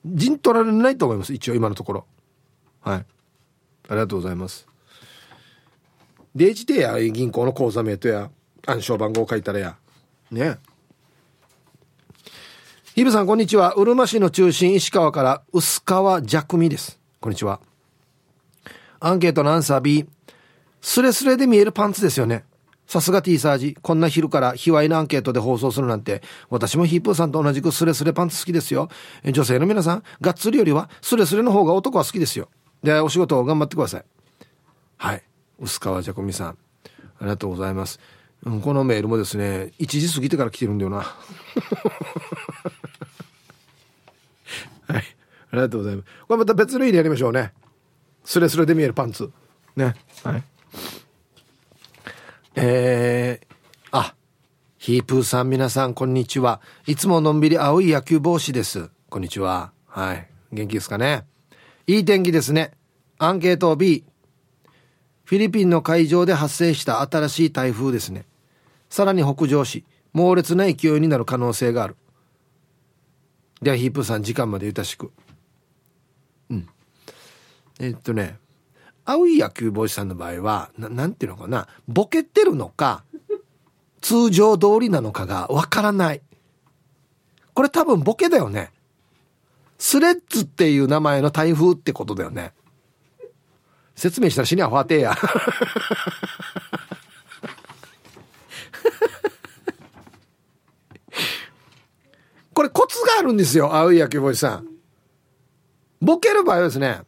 [0.05, 2.05] 陣取られないと思います、一応今のところ。
[2.81, 2.97] はい。
[2.97, 3.05] あ
[3.91, 4.67] りがとうございます。
[6.35, 8.29] デジでや、銀行の口座名とや、
[8.65, 9.77] 暗証番号書いたらや。
[10.31, 10.57] ね。
[12.95, 13.73] ヒブさん、こんにちは。
[13.73, 16.99] うるま市の中心、石川から、薄川弱味です。
[17.19, 17.59] こんにちは。
[18.99, 20.07] アンケートのアンサー B。
[20.83, 22.43] スレスレで見えるパンツですよね。
[22.87, 23.77] さすが T サージ。
[23.81, 28.89] こんな昼から卑猥なアンケートで放送するなんて、私もヒープーさんと同じくスレスレパンツ好きですよ。
[29.23, 32.49] 女性の皆さん、がっつりよりはスレスレの方が男は好きですよ。
[32.83, 34.05] で、お仕事を頑張ってください。
[34.97, 35.23] はい。
[35.57, 36.49] 薄川じゃこみさん。
[36.49, 36.57] あ
[37.21, 38.01] りがとうございます。
[38.43, 40.97] うん、このメールもですね、1時過ぎてから来てるんだよな。
[44.87, 44.97] はい。
[44.97, 45.01] あ
[45.53, 46.07] りがとうございます。
[46.27, 47.53] これまた別の意でやりましょうね。
[48.25, 49.31] スレスレで見えるパンツ。
[49.77, 49.95] ね。
[50.25, 50.43] はい。
[52.55, 53.55] えー、
[53.91, 54.15] あ、
[54.77, 56.61] ヒープーさん皆さんこんにちは。
[56.85, 58.89] いつものんびり青い野球帽子です。
[59.09, 59.71] こんにちは。
[59.87, 60.27] はい。
[60.51, 61.25] 元気ですかね？
[61.87, 62.71] いい天気ですね。
[63.17, 64.05] アンケート B。
[65.23, 68.25] フィリピンの海上で発生した新しい台風ですね。
[68.89, 71.95] さらに北上し、猛烈な勢いになる可能性がある。
[73.61, 75.11] ではヒープーさん時間までゆたしく。
[76.49, 76.67] うん。
[77.79, 78.37] えっとね。
[79.05, 83.03] 青い野球帽子さんの場合は、ななんていうのかな、ボケてるのか、
[84.01, 86.21] 通常通りなのかがわからない。
[87.53, 88.71] これ多分ボケだよね。
[89.77, 92.53] スレッズっていう名前の台風ってことだよね。
[93.95, 95.15] 説明したら死にはファーテーや。
[102.53, 104.67] これコツがあるんですよ、青い野球帽子さん。
[106.01, 107.01] ボケる場合はですね、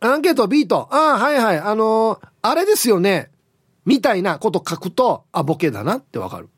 [0.00, 3.30] アンケート B と、ああ、はいはい、あのー、あれですよね、
[3.84, 6.48] みたいなこと書くと、あ、ボケだなってわかる。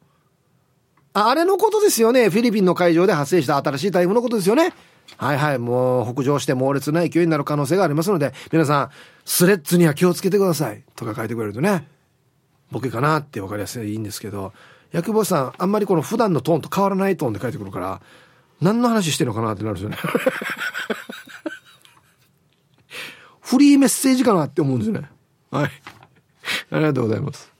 [1.12, 2.30] あ、あれのことですよね。
[2.30, 4.72] フィリピンの海上で発生した新しい台風のことですよね。
[5.16, 8.90] はいはい、もう北上して猛烈な勢いになる可能性がありますので、皆さん、
[9.24, 10.84] スレッズには気をつけてください。
[10.94, 11.88] とか書いてくれるとね、
[12.70, 14.52] ボケかなって分かりやすいいいんですけど、
[14.92, 18.00] 薬坊さん、あんまりこの普段のトーンと変わらないトーンで書いてくるから、
[18.60, 19.96] 何の話してるのかなってなるんですよね。
[23.52, 25.02] フリーメッセージかなって思うんですね。
[25.50, 25.70] はい。
[26.70, 27.52] ありがとうございます。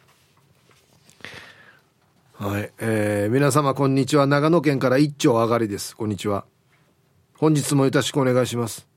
[2.32, 2.72] はい。
[2.78, 4.26] えー、皆様こんにちは。
[4.26, 5.94] 長野県から一丁上がりです。
[5.94, 6.46] こんにちは。
[7.36, 8.88] 本日もよろしくお願いします。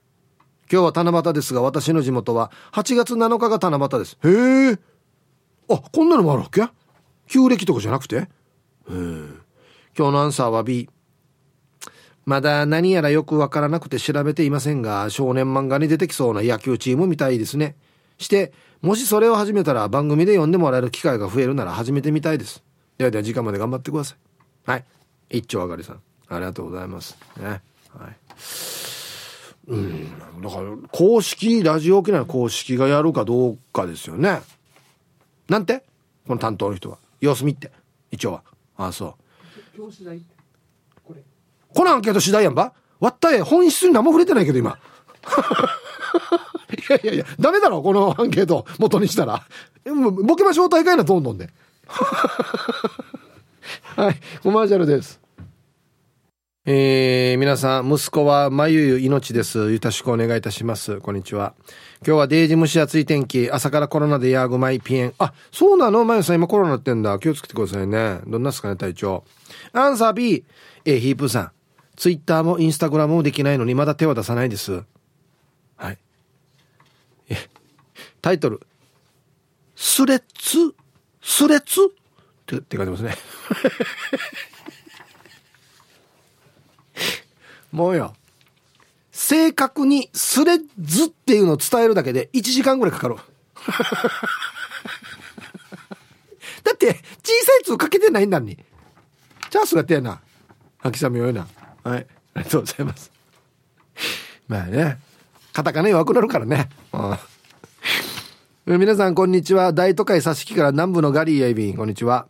[0.71, 4.17] 今日は七夕ですが、私の地元は8月7日が七夕です。
[4.23, 4.79] へえ。
[5.69, 6.61] あ、こんなのもあるわけ？
[7.27, 8.29] 旧暦とかじゃなくて？
[8.87, 9.41] うん
[9.97, 10.87] 今日のアンサーは B
[12.25, 17.75] まだ何やらよくわからなくて調べていませんが少年漫画に出てきそうな野球チームみたいですね。
[18.17, 18.51] して
[18.81, 22.63] もしそれを始めたら番組で読んでもらえる機会が増えるなら始めてみたいです。
[22.97, 24.17] ではでは時間まで頑張ってください。
[24.71, 24.85] はい。
[25.29, 26.01] 一丁あがりさん。
[26.27, 27.17] ありがとうございます。
[27.37, 27.45] ね。
[27.45, 27.61] はい。
[29.67, 30.41] うん。
[30.41, 34.41] だから公式ラジオ沖縄公式がやるかどうかですよね。
[35.47, 35.83] なんて？
[36.27, 36.97] この担当の人は。
[37.21, 37.71] 様子見って。
[38.11, 38.43] 一応は。
[38.77, 39.15] ああそ
[39.77, 39.81] う。
[41.75, 44.79] このアンケート次第やんばわったえ本質に何も触れてないけど今
[46.71, 49.43] いやいやいやダメだろこのアンケート元にしたら
[49.85, 51.49] ボケましょう大会などんどんで
[53.95, 55.19] はいコマーシャルです
[56.67, 59.71] えー、皆さん、息子はまゆゆ命です。
[59.71, 60.99] よろしくお願いいたします。
[60.99, 61.53] こんにちは。
[62.03, 63.51] 今日はデージ蒸し暑い天気。
[63.51, 65.13] 朝からコロナでヤーグマイピエン。
[65.19, 66.05] あ、そうなの？
[66.05, 67.19] まゆさん今コロナってんだ。
[67.19, 68.19] 気をつけてくださいね。
[68.25, 69.23] どんなすかね、体調。
[69.73, 70.43] アンサー B。
[70.85, 71.51] えー、ヒープさん。
[71.95, 74.83] ツイッターもインスタグラムもできないのにまだ手は出さないです。
[75.77, 75.97] はい。
[78.21, 78.61] タイトル。
[79.75, 80.75] スレッツ
[81.21, 81.89] スレッツっ
[82.45, 83.15] てって書いてますね。
[87.71, 88.15] もうよ。
[89.11, 93.15] 正確にスレッズっていうのを伝えるだけで1時間ぐらいかかる。
[96.63, 96.99] だって、小さ
[97.61, 98.57] い図かけてないんだに。
[99.49, 100.21] チャンスがってやな。
[100.81, 101.47] 秋雨よいな。
[101.85, 102.07] はい。
[102.33, 103.11] ありがとうございます。
[104.47, 104.97] まあね。
[105.53, 106.67] カタカナ弱くなるからね。
[108.65, 109.71] 皆さん、こんにちは。
[109.71, 111.77] 大都会佐敷から南部のガリーやいびん。
[111.77, 112.27] こんにちは。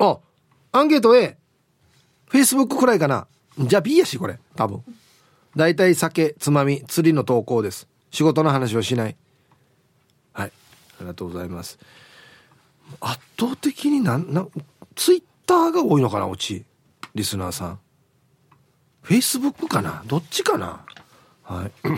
[0.00, 0.18] あ、
[0.72, 1.38] アンケート A。
[2.30, 3.28] Facebook くらいかな。
[3.58, 4.40] じゃあ B やし、これ。
[4.56, 4.82] 多分。
[5.54, 7.86] 大体酒、つまみ、釣りの投稿です。
[8.10, 9.16] 仕事の話はしない。
[10.32, 10.48] はい。
[10.48, 11.78] ありがとうございます。
[13.00, 14.48] 圧倒的になん、な、
[14.96, 16.64] ツイッターが多いのかな、オチ。
[17.14, 17.78] リスナーさん。
[19.08, 20.02] フェイスブックかな？
[20.06, 20.84] どっちかな？
[21.42, 21.72] はい。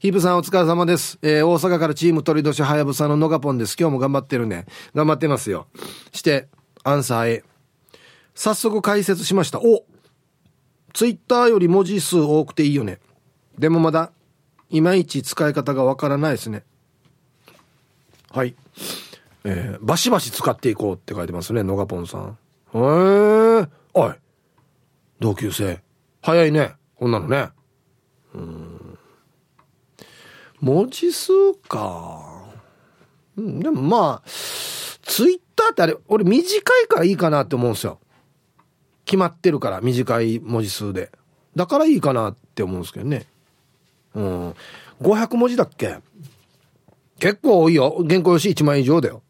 [0.00, 1.20] ヒープさんお疲れ様です。
[1.22, 3.76] えー、大阪からチーム鳥年はやぶさののがぽんです。
[3.78, 4.66] 今日も頑張ってるね。
[4.92, 5.68] 頑張ってますよ。
[6.10, 6.48] して、
[6.82, 7.44] アンサー A。
[8.34, 9.60] 早速解説しました。
[9.60, 9.84] お
[10.94, 12.98] ツイッターより文字数多くていいよね。
[13.56, 14.10] でもまだ、
[14.68, 16.64] いまいち使い方がわからないですね。
[18.32, 18.56] はい。
[19.44, 22.36] えー、バシバシ使っていこうって書いてますね、のがぽんさん。
[22.74, 22.78] へ
[23.62, 24.14] えおい。
[25.20, 25.80] 同級生。
[26.22, 26.74] 早いね。
[26.96, 27.50] こんなのね。
[28.34, 28.98] うん。
[30.60, 31.32] 文字数
[31.68, 32.44] か。
[33.36, 34.28] うん、でもまあ、
[35.02, 36.46] ツイッターってあれ、俺短
[36.82, 37.98] いからいいかなって思うんですよ。
[39.04, 41.12] 決まってるから短い文字数で
[41.54, 43.26] だからいいかなって思うんですけどね
[44.14, 44.54] うん
[45.02, 45.98] 500文字だっけ？
[47.18, 49.22] 結構多いよ原稿用紙1枚以上だよ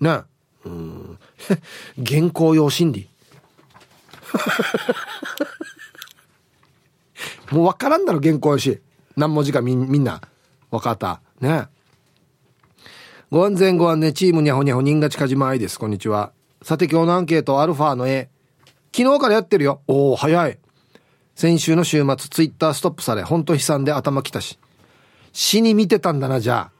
[0.00, 0.20] ね
[0.66, 1.18] うん
[2.06, 3.08] 原稿用心理
[7.52, 8.78] もう分からんだろ原稿用紙
[9.16, 10.20] 何文字かみみんな
[10.70, 11.68] 分かったね
[13.30, 18.28] ご安全ご安全チームにゃほにゃほ人が近島愛ですこんにちはさて今日のアンケートアルファの絵
[18.98, 19.80] 昨日からやってるよ。
[19.86, 20.58] おお早い。
[21.34, 24.58] 先週の週末、ツイッターストップされ、ほんと悲惨で頭きたし。
[25.32, 26.72] 死に見てたんだな、じゃ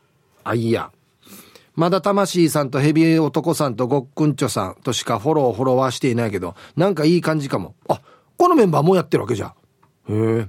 [0.43, 0.51] あ。
[0.51, 0.91] あ、いや。
[1.79, 7.77] まだ魂さんとヘビ男さんとごっくんちょさんとしかフォロー、フォロワーしていないけど、なんかいい感じかも。
[7.89, 8.01] あ、
[8.37, 9.51] このメンバーもやってるわけじゃん。
[10.11, 10.49] へえ。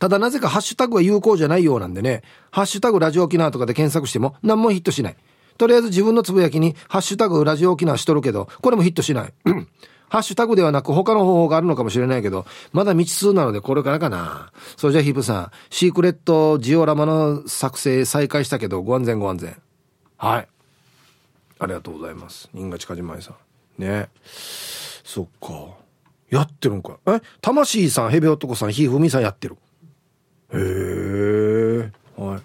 [0.00, 5.16] ただなぜかハッシュタグは有効じゃないようなんでね、ハッシュタグラジオ沖縄とかで検索しても何もヒットしない。
[5.56, 9.32] とりあえず自分のつぶやきにハッシュタグラジオ沖縄しとるけど、これもヒットしない。
[10.10, 14.50] ハッシュタグではなく他の方法があるのかもしれないけど、まだ未知数なのでこれからかな。
[14.76, 19.56] それじゃあヒープさん、シークレットジオラマの作成再開したけど、ご安全ご安全。
[20.22, 20.48] はい。
[21.58, 22.48] ありがとうございます。
[22.54, 23.82] 新賀近島さん。
[23.82, 24.08] ね。
[24.22, 25.74] そっか。
[26.30, 27.00] やってるんか。
[27.06, 27.20] え？
[27.40, 29.56] 魂さん、ヘビ男さん、ひふみさんやってる。
[30.54, 31.90] へえ。
[32.16, 32.42] はい。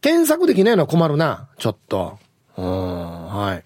[0.00, 1.50] 検索できないのは困るな。
[1.58, 2.18] ちょっと。
[2.56, 3.64] うん、はい。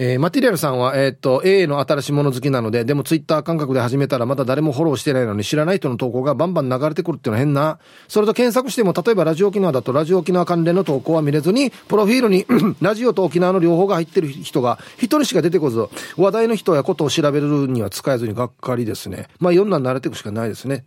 [0.00, 7.80] えー、マテリアルさんは、えー、っと、A の新しいもの好きなので、でもツイッター感覚で始めたらまだ誰もフォローしてないのに知らない人の投稿がバンバン流れてくるっていうのは変な。
[8.06, 12.46] それと検索しても、例えばラジオ沖縄だとラジオ沖縄関連の投稿は見れずに、プロフィールに
[12.80, 15.84] ラジオと沖縄の両方が入ってる人が一人しか出てこず、
[16.16, 19.26] 話題の人やことを調べるには使えずにがっかりですね。
[19.40, 20.84] まあ、読んだら慣れていくしかないですね。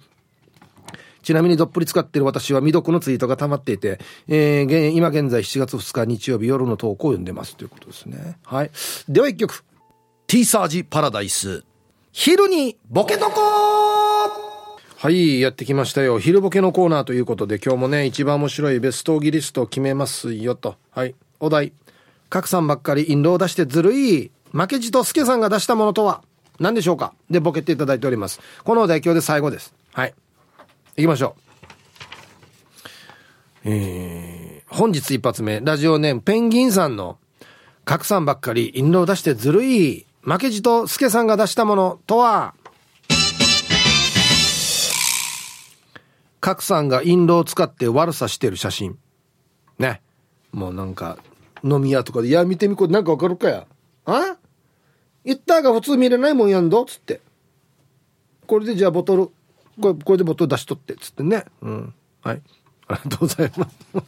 [1.21, 8.37] ちなみにどっぷり使ってる私は未読のツイートが溜まっていて、えー、今現在7月2日日曜日夜の投稿を読んでますということですね。
[8.43, 8.71] はい。
[9.07, 9.63] では一曲。
[10.27, 11.63] ティーサージパラダイス。
[12.11, 13.41] 昼にボケとこ
[14.97, 16.19] はい、やってきましたよ。
[16.19, 20.75] 昼ボケのコーナーということで、今日もね、一番面白いベストギリストを決めますよと。
[20.91, 21.15] はい。
[21.39, 21.73] お題。
[22.29, 24.31] 賀来さんばっかり印籠を出してずるい。
[24.51, 26.21] 負けじと助さんが出したものとは
[26.59, 28.39] 何でしょうかで、ボケていただいております。
[28.63, 29.73] このお題今日で最後です。
[29.91, 30.13] はい。
[30.97, 31.41] 行きましょう。
[33.63, 37.17] えー、本日一発目、ラジオネームペンギンさんの、
[37.85, 42.53] 拡散ばっかり、印籠出してずるい、負けじと助さんが出したものとは、
[46.39, 48.97] 拡散が印籠を使って悪さしてる写真。
[49.77, 50.01] ね。
[50.51, 51.19] もうなんか、
[51.63, 53.67] 飲み屋とかで、いや、見てみこれなんかわかるかや。
[54.05, 54.37] あ？
[55.23, 56.83] 言ったが普通見れないもんやんど？
[56.85, 57.21] つって。
[58.47, 59.29] これでじゃあボトル、
[59.81, 61.45] これこれでボト出しとってつってね。
[61.61, 61.93] うん。
[62.21, 62.41] はい。
[62.87, 63.75] ありがとうございます。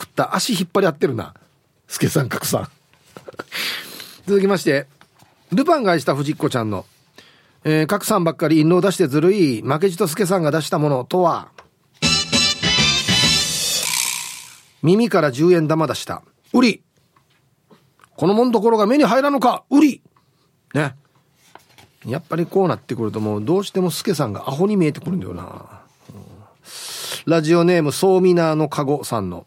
[0.00, 1.34] 食った足引っ張り合ってるな。
[1.88, 2.68] 助さん格さん。
[4.26, 4.86] 続きまして
[5.52, 6.86] ルパンが愛した藤子ちゃんの。
[7.64, 11.48] えー、格さんばっかり印籠出してずるい負けじと助さんが出したものとは？
[14.82, 16.22] 耳から10円玉出した。
[16.54, 16.82] 売り。
[18.16, 19.64] このもんところが目に入らぬか？
[19.70, 20.02] 売り。
[20.74, 20.94] ね。
[22.06, 25.82] やっぱりこうなってくるともうどうしてもスケさんがアホに見えてくるんだよな。
[27.26, 29.46] ラジオネームソーミナーのカゴさんの、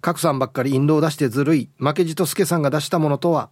[0.00, 3.50] カクさんばっかり印籠出してずるい、負けじとスケさんが出したものとは、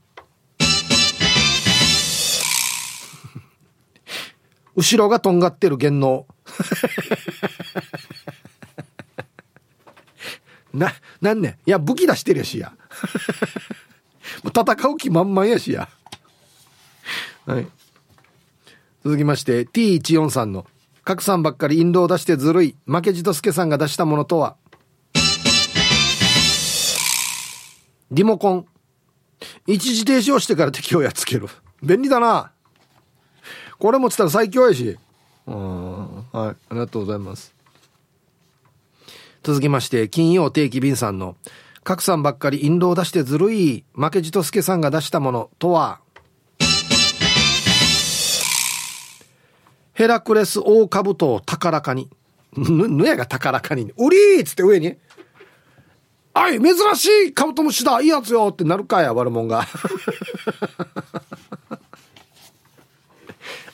[4.74, 6.26] 後ろがとんがってる言能。
[10.74, 12.72] な、なんねいや、武器出してるやしや。
[14.44, 15.88] 戦う気満々やしや。
[17.46, 17.66] はい。
[19.02, 20.66] 続きまして T14 さんの
[21.04, 24.56] 賀さんばっかり印籠を出してずるい負けじとすけさんが出したものとは？
[28.10, 28.66] リモコン。
[29.66, 31.46] 一時停止をしてから敵をやっつける
[31.82, 32.52] 便利だな。
[33.78, 34.98] これ持ってたら最強やし。
[35.46, 36.16] うん。
[36.16, 36.36] はい。
[36.36, 37.54] ありがとうございます。
[39.42, 41.36] 続きまして金曜定期便さんの
[41.82, 46.00] 賀さんばっかり印籠を出してずるい負けじとすけさんが出したものとは？
[50.00, 52.08] ヘラクレス大兜を高らかに。
[52.56, 53.92] ぬ、ぬやが高らかに。
[53.98, 54.96] うりーっつって上に。
[56.32, 59.66] あい、珍しいカブトムシだいいやつよってなるかや、悪者が。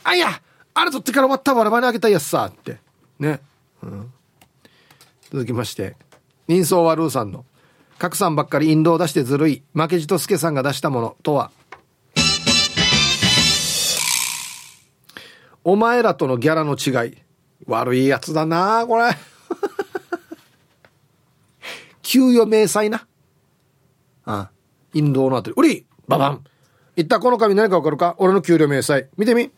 [0.02, 0.40] あいや
[0.74, 2.78] あれ取ってから終わったバラバラにあげたやつさって。
[3.20, 3.40] ね。
[3.84, 4.12] うん。
[5.30, 5.94] 続きまして。
[6.48, 7.44] 人相はルーさんの。
[8.00, 9.62] 賀来さんばっかり印籠を出してずるい。
[9.74, 11.52] 負けじとすけさんが出したものとは？
[15.68, 17.16] お前らとのギャラの違い。
[17.66, 19.10] 悪いやつだなこれ。
[22.02, 23.04] 給与明細な。
[24.26, 24.50] ああ、
[24.94, 25.54] 印籠のあたり。
[25.56, 26.44] うりババン
[26.94, 28.14] いったこの紙何かわかるか？
[28.18, 29.08] 俺の給料明細。
[29.16, 29.50] 見てみ。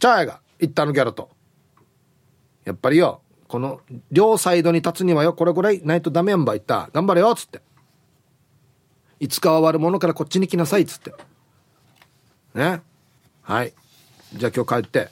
[0.00, 0.40] チャーヤが。
[0.58, 1.28] いったのギャラと。
[2.64, 6.88] やっぱりよ、この両サイドに立つにはよ、これぐらいないとダメやんばいった。
[6.94, 7.60] 頑張れよ、つって。
[9.20, 11.12] いつかは悪者からこっちに来なさい、つって。
[12.54, 12.80] ね。
[13.42, 13.74] はい。
[14.32, 15.10] じゃあ今日帰って。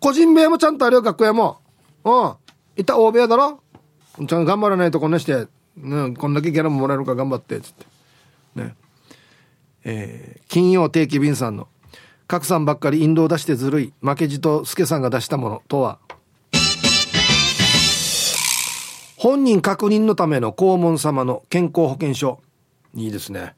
[0.00, 1.58] 個人部屋もちゃんとあるよ、学校屋も。
[2.04, 2.34] うん。
[2.76, 3.60] いた大部屋だろ？
[4.16, 5.46] ちゃんと頑張らないとこんなして、
[5.76, 7.86] ね、こんだけギャラももらえるから頑張ってっ、つって。
[8.54, 8.74] ね。
[9.84, 11.68] えー、金曜定期便さんの、
[12.26, 15.98] 賀来さんばっかり印籠出してずるい、負けじと助さんが出したものとは、
[19.16, 22.40] 本人確認のための黄門様の健康保険証。
[22.94, 23.54] いいですね。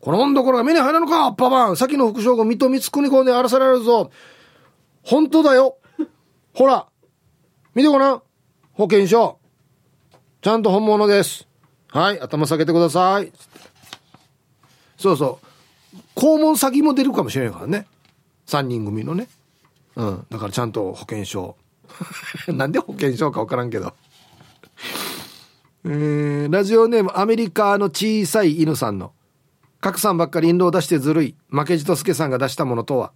[0.00, 1.76] このもんどころが目に入らぬかパパン。
[1.76, 4.10] 先の副将軍水戸光圀公で荒らされるぞ。
[5.02, 5.78] 本当だよ。
[6.54, 6.86] ほら
[7.74, 8.22] 見てごらん。
[8.72, 9.38] 保険証。
[10.40, 11.48] ちゃんと本物です。
[11.88, 13.32] はい頭下げてください。
[14.96, 15.96] そうそう。
[16.14, 17.86] 肛門先も出るかもしれないからね。
[18.46, 19.28] 3人組のね。
[19.96, 20.26] うん。
[20.30, 21.56] だからちゃんと保険証。
[22.48, 23.94] なんで保険証か分からんけど。
[25.84, 29.12] えー、ラジオネームアメリカの小さい犬さんの。
[29.80, 31.34] 賀さんばっかり印籠を出してずるい。
[31.50, 33.12] 負けじとすけさんが出したものとは。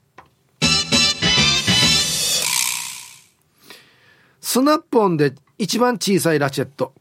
[4.41, 6.93] スナップオンで一番小さいラチェット。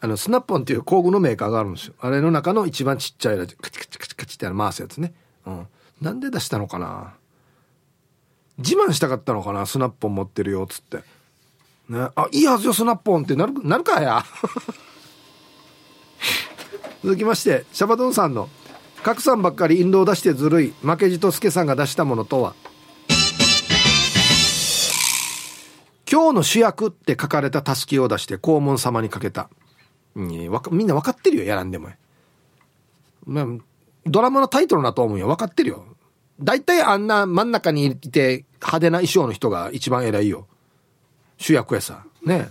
[0.00, 1.94] あのスナップオンっていう工具のメーカーがあるんですよ。
[2.00, 3.62] あれの中の一番ちっちゃいラチェット。
[3.62, 5.14] カチカチカチカチって回すやつね、
[5.46, 5.66] うん、
[6.00, 7.14] なんで出したのかな？
[8.58, 9.66] 自慢したかったのかな？
[9.66, 10.98] スナップオン持ってるよっつって。
[11.88, 12.08] ね。
[12.14, 13.36] あいいはずよスナップオンって。
[13.36, 14.24] なるなるかや？
[17.02, 18.48] 続きましてシャバドンさんの
[19.04, 20.74] 賀来さんばっかり印籠出してずるい。
[20.80, 22.54] 負けじと助さんが出したものとは。
[26.10, 29.50] 今日の主役って書かれたたすきを出して黄門様にかけた、
[30.14, 30.28] うん、
[30.70, 31.90] みんな分かってるよやらんでも、
[33.26, 33.46] まあ、
[34.06, 35.84] ドラマのタイトルだと思うよ分かってるよ。
[36.40, 40.46] 大体あんな真ん中にいて派手な衣装の人が一番偉いよ。
[41.36, 42.04] 主役やさ。
[42.24, 42.48] ね。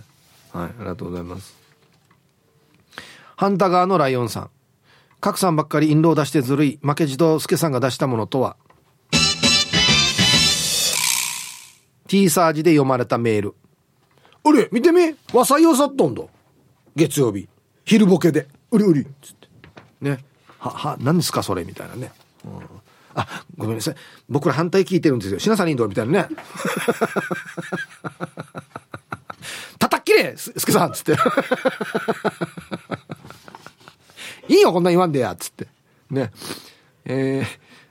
[0.52, 1.56] はいありがとうございます。
[3.36, 4.50] ハンタ側のライオンさん。
[5.24, 6.78] 賀来さんばっかり印籠出してずるい。
[6.82, 8.58] 負けじと助さんが出したものとは
[12.08, 13.54] ？T サージで読まれたメール
[14.44, 15.16] 「あれ見てみ。
[15.32, 16.28] 和裁をさっとんど
[16.94, 17.48] 月曜日。
[17.86, 18.48] 昼ボケで。
[18.70, 19.48] うりうり」っつって。
[20.02, 20.22] ね。
[20.58, 22.12] はは何ですかそれみたいなね、
[22.44, 22.60] うん、
[23.14, 23.94] あごめんなさい。
[24.28, 25.38] 僕ら反対聞いてるんですよ。
[25.38, 26.28] 品さんインドみたいなね。
[29.78, 30.90] 叩っきれすすけさん。
[30.90, 31.16] っつって
[34.48, 35.66] いいよこんなん言わんでやつって。
[36.10, 36.30] ね。
[37.06, 37.46] えー、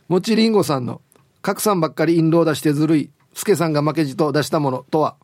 [0.08, 1.02] もちりんごさんの
[1.42, 5.16] 「賀来さんばっかり印籠出してずるいスケさんが負けじと出したものとは？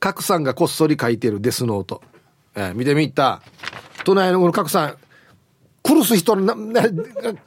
[0.00, 2.02] 賀来さんがこっそり書いてるデスノート、
[2.54, 3.42] えー、見てみた。
[4.04, 4.96] 都内のこの賀来さん
[5.84, 6.82] 殺す人のな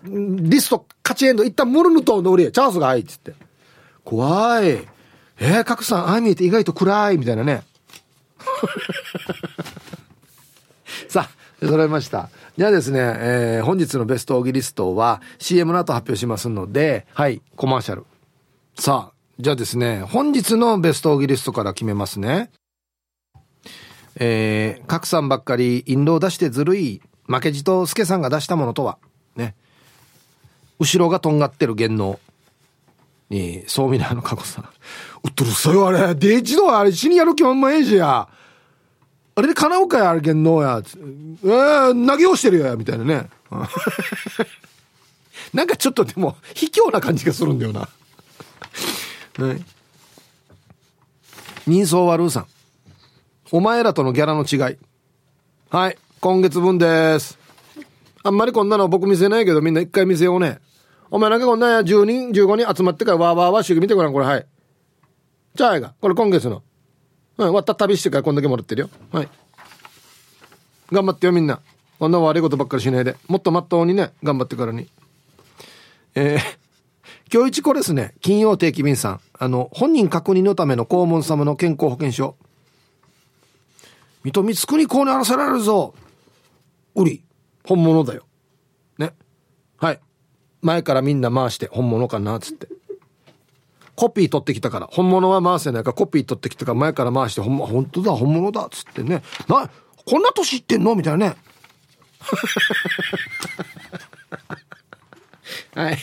[0.03, 3.33] リスト勝ちエンド一旦ムルヌとのりチャンスが入っつって。
[4.03, 4.67] 怖い。
[4.69, 7.63] えー、賀来さんああ見えて意外と暗いみたいなね。
[11.67, 18.05] 揃いましたじゃあですね、えー、本日のベストオギリストは CM の後発表しますので、はい、コマーシャル。
[18.75, 22.51] さあ、じゃあですね、本日のベストオギリストから決めますね。
[24.19, 28.97] えー、賀さんばっかり印籠出してずるい、負けじと助さんが出したものとは、
[29.35, 29.55] ね。
[30.79, 32.19] 後ろがとんがってる言能
[33.29, 34.65] に、そうみなの過去さん。
[35.23, 36.15] うっとるさよ、あれ。
[36.15, 38.27] デイジドあれ死にやる気まんまええじや。
[39.35, 40.81] あれで叶うかや、あれ言能や。
[40.83, 43.29] えー、投げをしてるや、みたいなね。
[45.53, 47.87] なんかちょっとでも、卑怯な感じがするんだよな。
[49.39, 49.63] ね。
[51.67, 52.47] 人相悪うさん。
[53.51, 54.77] お前らとのギャラの違い。
[55.69, 57.37] はい、今月分です。
[58.23, 60.59] あんまりこんなの僕見せないけど、みんな一回見せようね。
[61.09, 64.45] お前なんかこんなや10人、15人集まってからわーわーわー主義見てごらん、これ、はい。
[65.55, 66.63] じゃあ、が、これ今月の。
[67.37, 68.89] うん、わた旅してからこんだけもらってるよ。
[69.11, 69.29] はい。
[70.91, 71.59] 頑張ってよみんな。
[71.99, 73.15] こんな悪いことばっかりしないで。
[73.27, 74.87] もっとまっとうにね、頑張ってからに。
[76.15, 79.21] えー、今日一これですね、金曜定期便さん。
[79.39, 82.35] あの、本人確認のための黄門様の健康保険証。
[84.23, 85.93] 水戸光圀公に荒らせられるぞ。
[86.95, 87.23] 売り、
[87.63, 88.25] 本物だよ。
[88.97, 89.13] ね。
[89.77, 89.99] はい。
[90.61, 92.67] 前からみんな回して本物かな、つって。
[94.01, 94.87] コピー取ってきたから。
[94.87, 97.41] 本物は回せないからコピー取ってきたから前から回して。
[97.41, 98.65] ほん、ま、本当だ本物だ。
[98.65, 99.21] っつってね。
[99.47, 99.69] な
[100.07, 100.95] こんな年いってんの？
[100.95, 101.35] みたいなね。
[105.75, 105.99] はい。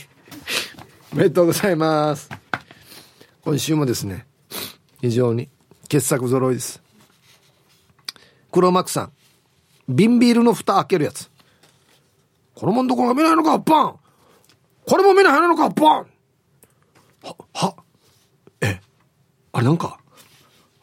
[1.13, 2.31] おめでとうございます。
[3.43, 4.29] 今週もですね
[5.01, 5.49] 非常に
[5.89, 6.81] 傑作揃いです。
[8.53, 9.13] 黒幕さん。
[9.89, 11.29] 瓶ビールの蓋開けるやつ。
[12.55, 13.99] このもんどころが見ないのかバン
[14.87, 16.07] これも目に入らのかバン
[17.23, 17.75] は、は、
[19.59, 19.99] あれなんか、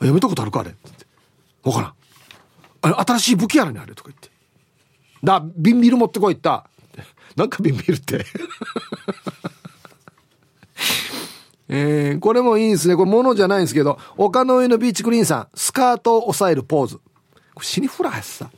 [0.02, 0.76] やめたことあるかあれ？
[1.64, 1.94] わからん。
[2.82, 3.96] あれ、新しい武器やらねあれ？
[3.96, 4.30] とか言って。
[5.24, 6.70] だ、瓶ビール持ってこいった。
[7.38, 8.26] なんか瓶ビールって
[11.70, 12.98] えー、これもいいですね。
[12.98, 16.98] これ物じゃないんですけど、丘の上のビーチクリーンさん、スカートを押さえるポーズ。
[16.98, 17.02] こ
[17.62, 18.50] れ死にフラやさ。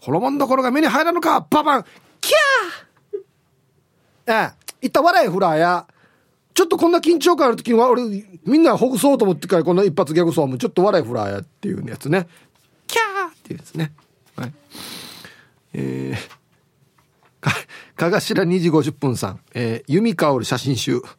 [0.00, 1.84] このもんどころが目に入らんのかババン
[2.22, 5.86] キャーええ、いった笑いフラーや。
[6.56, 8.02] ちょっとこんな緊張感ある時には、俺、
[8.46, 12.26] みんなほぐそうと思ってからこんな一発ギャグそうもちょっと笑いフラーやっていうやつね。
[12.86, 13.92] キャーっていうやつね。
[14.36, 14.54] はい。
[15.74, 16.18] えー、
[17.44, 17.52] か、
[17.94, 21.02] かがしら2時50分さん、えー、弓香る写真集。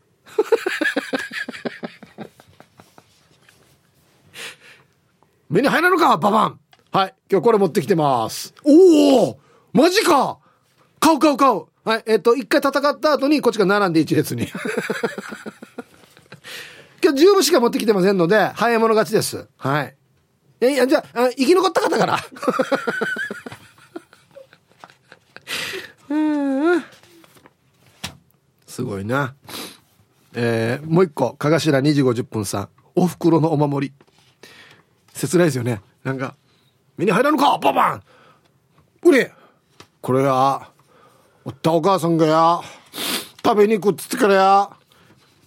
[5.51, 6.59] 目に入らぬかババン
[6.91, 7.13] はい。
[7.31, 8.55] 今日これ持ってきてます。
[8.63, 9.39] おお
[9.71, 10.39] マジか
[10.99, 12.03] 買う買う買うはい。
[12.05, 14.49] えっ、と、一回戦った後にこっちが並んで一列に。
[17.01, 19.47] 今日十分しか持ってきてませんので、早い者勝ちです。
[19.55, 19.95] はい。
[20.59, 22.17] え、いや、じゃあ、生き残った方から。
[28.67, 29.35] すごいな。
[30.33, 32.69] えー、もう一個、かがしら2時50分さん。
[32.95, 33.93] お袋のお守り。
[35.13, 35.81] 切ないですよね。
[36.03, 36.35] なんか、
[36.97, 38.03] 目に入らぬかババン
[39.03, 39.31] うれ
[40.01, 40.69] これや、
[41.47, 42.59] おったお母さんがや、
[43.41, 44.69] 食べに行くっつってからや、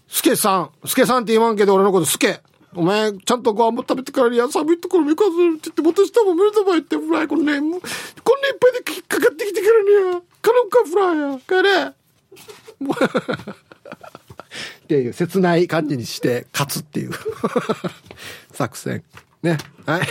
[0.09, 2.41] すけさん、すけさんって言わんけど俺のことすけ。
[2.75, 7.87] お前、ちゃんとご飯も食べてからにや、寒いところ見かずって言って、またも無理だばいって、フライ、これね、もう、こ
[8.35, 11.93] んないっぱいでかかってきてからにや、カロンカフライや、帰れ。
[14.85, 17.11] っていう切ない感じにして勝つっていう
[18.53, 19.05] 作戦。
[19.43, 19.59] ね。
[19.85, 20.09] はい。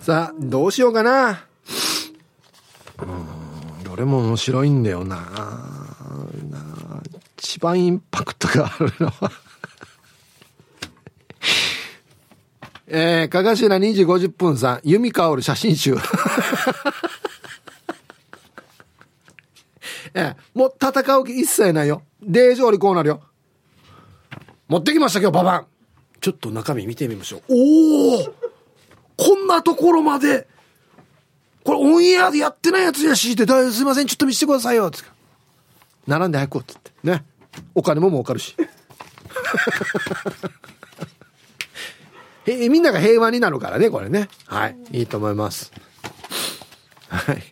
[0.00, 1.44] さあ、どうしようかな。
[2.98, 3.35] うん、
[3.96, 5.16] どれも面白いんだよな。
[5.16, 5.22] な
[7.38, 9.32] 一番インパクトがあるのは
[12.88, 15.96] えー、かがしら2時50分さん、弓香る写真集。
[20.12, 22.02] えー、もう戦う気一切ないよ。
[22.22, 23.22] 令状にこうなるよ。
[24.68, 25.66] 持ってきました今日ババン。
[26.20, 27.42] ちょっと中身見てみましょう。
[27.48, 28.24] おお
[29.16, 30.46] こんなところまで、
[31.66, 34.98] これオンエアでやってないやつやし、って、すいません、ちょっと見せてくださいよ、って。
[36.06, 36.92] 並んで早く、ってって。
[37.02, 37.24] ね。
[37.74, 38.54] お金も儲かるし。
[42.46, 44.28] へみんなが平和になるからね、これね。
[44.46, 44.76] はい。
[44.92, 45.72] いいと思います。
[47.08, 47.42] はい。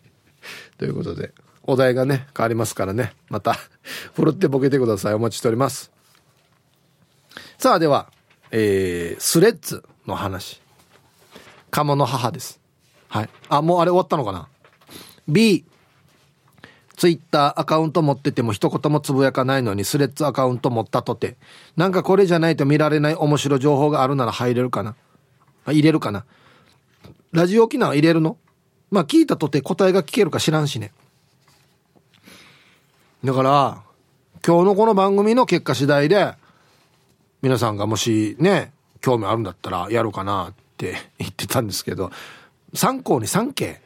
[0.77, 3.13] ということで、お題がね、変わりますからね。
[3.27, 3.59] また、
[4.13, 5.13] ふるってボケてください。
[5.13, 5.91] お待ちしております。
[7.57, 8.09] さあ、では、
[8.51, 10.61] えー、スレッズの話。
[11.69, 12.61] 鴨の母です。
[13.15, 13.29] はい。
[13.47, 14.49] あ、もうあれ終わったのかな
[15.25, 15.63] ?B。
[16.97, 21.37] ツイッターアカウント持ってても一言もつぶやかないのにスレッズアカウント持ったとて、
[21.77, 24.95] なんかこれじゃないと見られない面白い情報があるなら入れるかな？
[25.65, 26.25] 入れるかな？
[27.31, 28.37] ラジオ機能入れるの？
[28.91, 30.91] まあ聞いたとて答えが聞けるか知らんしね。
[33.23, 33.81] だから、
[34.45, 36.33] 今日のこの番組の結果次第で、
[37.41, 42.11] 皆さんがもしね、興味あるんだったらやろうかなって言ってたんですけど、
[42.75, 43.77] 参考に3件、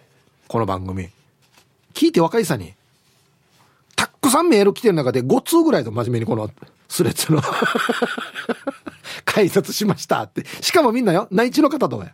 [0.47, 1.09] この番組。
[1.93, 2.73] 聞いて若いさに、
[3.95, 6.49] たっくさんメール来てる中で5通ぐらいと真面目にこの
[6.87, 7.41] スレッズの
[9.25, 10.43] 解説しましたって。
[10.61, 12.13] しかもみんなよ、内地の方とかや。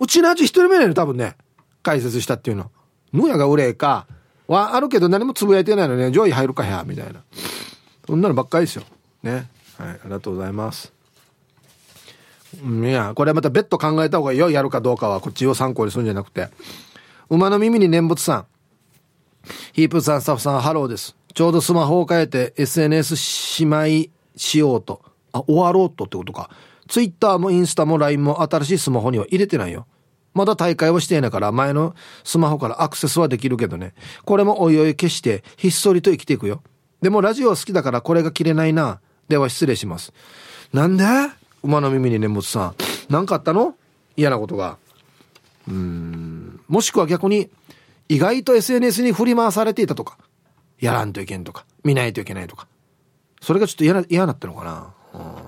[0.00, 1.36] うちの味一人目なの多分ね、
[1.84, 2.72] 解説したっていうの。
[3.12, 4.08] ぬやが憂えか、
[4.48, 7.22] はあるけど何もつぶやいてないのね、上位入るかや、みたいな。
[8.06, 8.82] そんなのばっかりですよ。
[9.22, 9.48] ね。
[9.78, 10.95] はい、ありがとうございます。
[12.54, 14.50] いや、これまた別途考えた方がいいよ。
[14.50, 16.48] やるかどうかは、こっちを参考にするんじゃなくて。
[17.28, 18.46] 馬の耳に念仏さん。
[19.72, 21.16] ヒープさん、スタッフさん、ハローです。
[21.34, 25.02] ちょうどスマホを変えて SNS しまいしようと。
[25.32, 26.50] あ、終わろうとってことか。
[26.88, 29.86] ツイッターもインスタも LINE も新しいスマホには入れてないよ。
[30.34, 33.94] まだ退会はしていないから前のスマホからアクセスはできるけどね。
[34.24, 36.62] これもおいおい消してひっそりと生きていくよ。
[37.00, 39.00] でもラジオ好きだからこれが切れないな。
[39.28, 40.12] では失礼します。
[40.72, 41.04] なんで？
[41.66, 42.74] 馬の耳に念仏さん。
[43.08, 43.74] 何かあったの？
[44.16, 44.78] 嫌なことが。
[45.68, 46.60] うん。
[46.68, 47.50] もしくは逆に、
[48.08, 50.16] 意外と SNS に振り回されていたとか。
[50.80, 51.66] やらんといけんとか。
[51.84, 52.68] 見ないといけないとか。
[53.40, 54.94] それがちょっと嫌な、嫌なったのかな。
[55.14, 55.46] うん